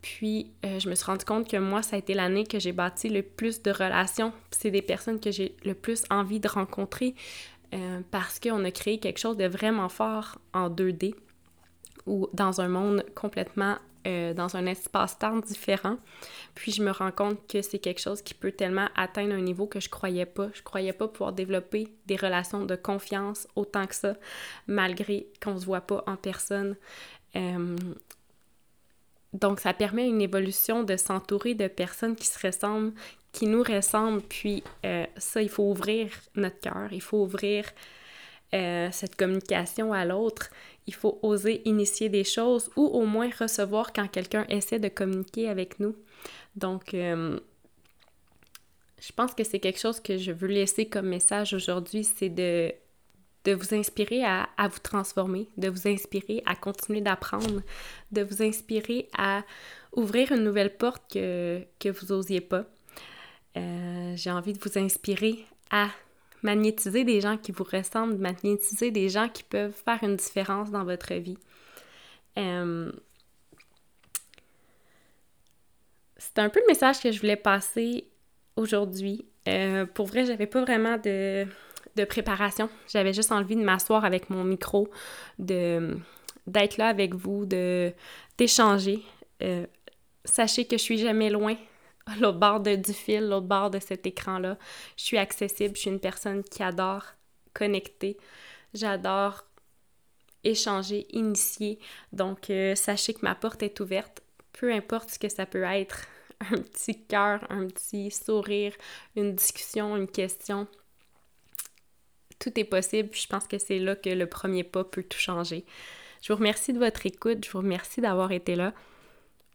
Puis, 0.01 0.53
euh, 0.65 0.79
je 0.79 0.89
me 0.89 0.95
suis 0.95 1.05
rendu 1.05 1.23
compte 1.23 1.47
que 1.47 1.57
moi, 1.57 1.83
ça 1.83 1.97
a 1.97 1.99
été 1.99 2.15
l'année 2.15 2.45
que 2.45 2.57
j'ai 2.57 2.71
bâti 2.71 3.09
le 3.09 3.21
plus 3.21 3.61
de 3.61 3.69
relations. 3.69 4.33
C'est 4.49 4.71
des 4.71 4.81
personnes 4.81 5.19
que 5.19 5.29
j'ai 5.29 5.55
le 5.65 5.75
plus 5.75 6.03
envie 6.09 6.39
de 6.39 6.47
rencontrer. 6.47 7.13
Euh, 7.75 8.01
parce 8.09 8.39
qu'on 8.39 8.65
a 8.65 8.71
créé 8.71 8.97
quelque 8.97 9.19
chose 9.19 9.37
de 9.37 9.45
vraiment 9.45 9.89
fort 9.89 10.39
en 10.51 10.71
2D 10.71 11.13
ou 12.07 12.27
dans 12.33 12.59
un 12.59 12.69
monde 12.69 13.05
complètement, 13.13 13.77
euh, 14.05 14.33
dans 14.35 14.55
un 14.55 14.67
espace-temps 14.67 15.37
différent. 15.37 15.97
Puis 16.53 16.71
je 16.71 16.83
me 16.83 16.91
rends 16.91 17.11
compte 17.11 17.39
que 17.47 17.63
c'est 17.63 17.79
quelque 17.79 18.01
chose 18.01 18.21
qui 18.21 18.35
peut 18.35 18.51
tellement 18.51 18.87
atteindre 18.95 19.33
un 19.33 19.41
niveau 19.41 19.65
que 19.65 19.79
je 19.79 19.89
croyais 19.89 20.27
pas. 20.27 20.49
Je 20.53 20.61
croyais 20.61 20.93
pas 20.93 21.07
pouvoir 21.07 21.33
développer 21.33 21.87
des 22.05 22.15
relations 22.15 22.65
de 22.65 22.75
confiance 22.75 23.47
autant 23.55 23.87
que 23.87 23.95
ça, 23.95 24.15
malgré 24.67 25.27
qu'on 25.43 25.57
se 25.57 25.65
voit 25.65 25.81
pas 25.81 26.03
en 26.05 26.17
personne. 26.17 26.75
Euh, 27.35 27.75
donc, 29.33 29.59
ça 29.59 29.73
permet 29.73 30.07
une 30.07 30.21
évolution 30.21 30.83
de 30.83 30.97
s'entourer 30.97 31.55
de 31.55 31.67
personnes 31.67 32.15
qui 32.15 32.27
se 32.27 32.45
ressemblent, 32.45 32.93
qui 33.31 33.47
nous 33.47 33.63
ressemblent. 33.63 34.21
Puis 34.21 34.63
euh, 34.85 35.05
ça, 35.17 35.41
il 35.41 35.49
faut 35.49 35.63
ouvrir 35.63 36.09
notre 36.35 36.59
cœur, 36.59 36.89
il 36.91 37.01
faut 37.01 37.23
ouvrir 37.23 37.65
cette 38.91 39.17
communication 39.17 39.91
à 39.91 40.05
l'autre. 40.05 40.49
Il 40.87 40.93
faut 40.93 41.19
oser 41.23 41.61
initier 41.67 42.09
des 42.09 42.23
choses 42.23 42.69
ou 42.75 42.85
au 42.85 43.05
moins 43.05 43.29
recevoir 43.39 43.91
quand 43.93 44.07
quelqu'un 44.07 44.45
essaie 44.49 44.79
de 44.79 44.87
communiquer 44.87 45.49
avec 45.49 45.79
nous. 45.79 45.95
Donc, 46.55 46.93
euh, 46.93 47.39
je 49.01 49.11
pense 49.11 49.33
que 49.33 49.43
c'est 49.43 49.59
quelque 49.59 49.79
chose 49.79 49.99
que 49.99 50.17
je 50.17 50.31
veux 50.31 50.47
laisser 50.47 50.87
comme 50.87 51.07
message 51.07 51.53
aujourd'hui, 51.53 52.03
c'est 52.03 52.29
de, 52.29 52.73
vous 53.47 53.75
inspirer 53.75 54.23
à, 54.23 54.47
vous 54.57 54.79
transformer, 54.79 55.47
de 55.57 55.69
vous 55.69 55.87
inspirer 55.87 56.41
à 56.45 56.55
continuer 56.55 57.01
d'apprendre, 57.01 57.61
de 58.11 58.21
vous 58.23 58.41
inspirer 58.41 59.07
à 59.17 59.43
ouvrir 59.95 60.31
une 60.31 60.43
nouvelle 60.43 60.75
porte 60.75 61.03
que, 61.13 61.61
que 61.79 61.89
vous 61.89 62.13
n'osiez 62.13 62.41
pas. 62.41 62.65
Euh, 63.57 64.13
j'ai 64.15 64.31
envie 64.31 64.53
de 64.53 64.59
vous 64.59 64.77
inspirer 64.77 65.45
à 65.69 65.89
magnétiser 66.45 67.03
des 67.03 67.19
gens 67.19 67.37
qui 67.37 67.51
vous 67.51 67.65
ressemblent, 67.65 68.17
magnétiser 68.17 68.91
des 68.91 69.09
gens 69.09 69.27
qui 69.27 69.43
peuvent 69.43 69.73
faire 69.73 69.99
une 70.03 70.15
différence 70.15 70.71
dans 70.71 70.85
votre 70.85 71.13
vie. 71.15 71.37
Euh, 72.37 72.91
c'est 76.17 76.39
un 76.39 76.49
peu 76.49 76.59
le 76.61 76.67
message 76.67 77.01
que 77.01 77.11
je 77.11 77.19
voulais 77.19 77.35
passer 77.35 78.07
aujourd'hui. 78.55 79.25
Euh, 79.47 79.85
pour 79.85 80.05
vrai, 80.05 80.25
j'avais 80.25 80.47
pas 80.47 80.61
vraiment 80.61 80.97
de, 80.97 81.45
préparation. 82.05 82.69
J'avais 82.87 83.13
juste 83.13 83.31
envie 83.31 83.55
de 83.55 83.63
m'asseoir 83.63 84.05
avec 84.05 84.29
mon 84.29 84.43
micro, 84.43 84.89
d'être 85.39 86.77
là 86.77 86.87
avec 86.87 87.15
vous, 87.15 87.45
d'échanger. 88.37 89.01
Euh, 89.41 89.65
sachez 90.23 90.65
que 90.65 90.77
je 90.77 90.83
suis 90.83 90.97
jamais 90.97 91.29
loin, 91.29 91.55
l'autre 92.19 92.39
bord 92.39 92.59
de, 92.59 92.75
du 92.75 92.93
fil, 92.93 93.27
l'autre 93.27 93.47
bord 93.47 93.69
de 93.69 93.79
cet 93.79 94.05
écran-là. 94.05 94.57
Je 94.97 95.03
suis 95.03 95.17
accessible, 95.17 95.75
je 95.75 95.81
suis 95.81 95.89
une 95.89 95.99
personne 95.99 96.43
qui 96.43 96.63
adore 96.63 97.05
connecter. 97.53 98.17
J'adore 98.73 99.45
échanger, 100.43 101.07
initier. 101.11 101.79
Donc, 102.13 102.49
euh, 102.49 102.75
sachez 102.75 103.13
que 103.13 103.21
ma 103.23 103.35
porte 103.35 103.63
est 103.63 103.79
ouverte, 103.79 104.21
peu 104.53 104.71
importe 104.71 105.09
ce 105.09 105.19
que 105.19 105.29
ça 105.29 105.45
peut 105.45 105.63
être. 105.63 106.07
Un 106.51 106.57
petit 106.57 107.01
cœur, 107.05 107.49
un 107.49 107.65
petit 107.67 108.11
sourire, 108.11 108.73
une 109.15 109.35
discussion, 109.35 109.95
une 109.95 110.05
question. 110.05 110.67
Tout 112.39 112.59
est 112.59 112.65
possible. 112.65 113.09
Je 113.13 113.25
pense 113.25 113.47
que 113.47 113.57
c'est 113.57 113.79
là 113.79 113.95
que 113.95 114.09
le 114.09 114.27
premier 114.27 114.65
pas 114.65 114.83
peut 114.83 115.03
tout 115.03 115.17
changer. 115.17 115.65
Je 116.21 116.33
vous 116.33 116.37
remercie 116.37 116.73
de 116.73 116.77
votre 116.77 117.05
écoute. 117.05 117.45
Je 117.45 117.51
vous 117.51 117.59
remercie 117.59 118.01
d'avoir 118.01 118.33
été 118.33 118.57
là. 118.57 118.73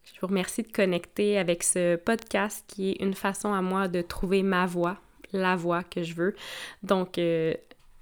Je 0.04 0.20
vous 0.20 0.26
remercie 0.26 0.62
de 0.62 0.72
connecter 0.72 1.38
avec 1.38 1.62
ce 1.62 1.96
podcast 1.96 2.64
qui 2.66 2.90
est 2.90 3.02
une 3.02 3.14
façon 3.14 3.52
à 3.52 3.62
moi 3.62 3.88
de 3.88 4.02
trouver 4.02 4.42
ma 4.42 4.66
voix, 4.66 4.98
la 5.32 5.56
voix 5.56 5.82
que 5.82 6.02
je 6.02 6.14
veux. 6.14 6.34
Donc, 6.82 7.18
euh, 7.18 7.54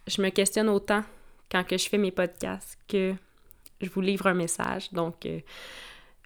je 0.06 0.22
me 0.22 0.30
questionne 0.30 0.68
autant 0.68 1.04
quand 1.50 1.64
que 1.64 1.76
je 1.76 1.88
fais 1.88 1.98
mes 1.98 2.10
podcasts 2.10 2.78
que 2.88 3.14
je 3.80 3.88
vous 3.88 4.00
livre 4.00 4.26
un 4.26 4.34
message. 4.34 4.92
Donc, 4.92 5.26
euh, 5.26 5.40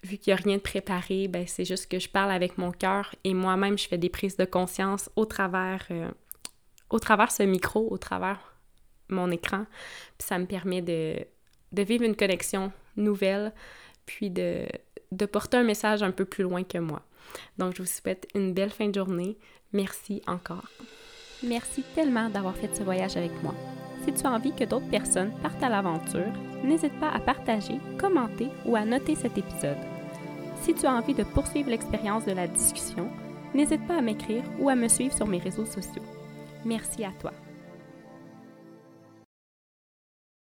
vu 0.03 0.17
qu'il 0.17 0.33
n'y 0.33 0.39
a 0.39 0.43
rien 0.43 0.57
de 0.57 0.61
préparé, 0.61 1.27
ben, 1.27 1.45
c'est 1.47 1.65
juste 1.65 1.89
que 1.89 1.99
je 1.99 2.09
parle 2.09 2.31
avec 2.31 2.57
mon 2.57 2.71
cœur 2.71 3.13
et 3.23 3.33
moi-même, 3.33 3.77
je 3.77 3.87
fais 3.87 3.97
des 3.97 4.09
prises 4.09 4.37
de 4.37 4.45
conscience 4.45 5.09
au 5.15 5.25
travers, 5.25 5.85
euh, 5.91 6.09
ce 6.91 7.43
micro, 7.43 7.87
au 7.89 7.97
travers 7.97 8.53
mon 9.09 9.31
écran. 9.31 9.65
Ça 10.19 10.37
me 10.39 10.45
permet 10.45 10.81
de, 10.81 11.17
de 11.71 11.81
vivre 11.81 12.03
une 12.03 12.15
connexion 12.15 12.71
nouvelle, 12.95 13.53
puis 14.05 14.29
de, 14.29 14.67
de 15.17 15.25
porter 15.25 15.57
un 15.57 15.63
message 15.63 16.03
un 16.03 16.11
peu 16.11 16.25
plus 16.25 16.43
loin 16.43 16.63
que 16.63 16.77
moi. 16.77 17.01
Donc, 17.57 17.75
je 17.75 17.81
vous 17.81 17.87
souhaite 17.87 18.27
une 18.35 18.53
belle 18.53 18.71
fin 18.71 18.89
de 18.89 18.95
journée. 18.95 19.37
Merci 19.71 20.21
encore. 20.27 20.69
Merci 21.43 21.83
tellement 21.95 22.29
d'avoir 22.29 22.55
fait 22.55 22.73
ce 22.73 22.83
voyage 22.83 23.17
avec 23.17 23.31
moi. 23.43 23.53
Si 24.05 24.13
tu 24.13 24.25
as 24.25 24.31
envie 24.31 24.53
que 24.53 24.63
d'autres 24.65 24.89
personnes 24.89 25.33
partent 25.41 25.63
à 25.63 25.69
l'aventure, 25.69 26.31
n'hésite 26.63 26.97
pas 26.99 27.09
à 27.09 27.19
partager, 27.19 27.79
commenter 27.97 28.49
ou 28.65 28.75
à 28.75 28.85
noter 28.85 29.15
cet 29.15 29.37
épisode. 29.37 29.77
Si 30.61 30.73
tu 30.73 30.85
as 30.85 30.93
envie 30.93 31.13
de 31.13 31.23
poursuivre 31.23 31.69
l'expérience 31.69 32.25
de 32.25 32.31
la 32.31 32.47
discussion, 32.47 33.09
n'hésite 33.53 33.85
pas 33.87 33.97
à 33.97 34.01
m'écrire 34.01 34.43
ou 34.59 34.69
à 34.69 34.75
me 34.75 34.87
suivre 34.87 35.15
sur 35.15 35.27
mes 35.27 35.39
réseaux 35.39 35.65
sociaux. 35.65 36.03
Merci 36.65 37.03
à 37.03 37.11
toi. 37.19 37.33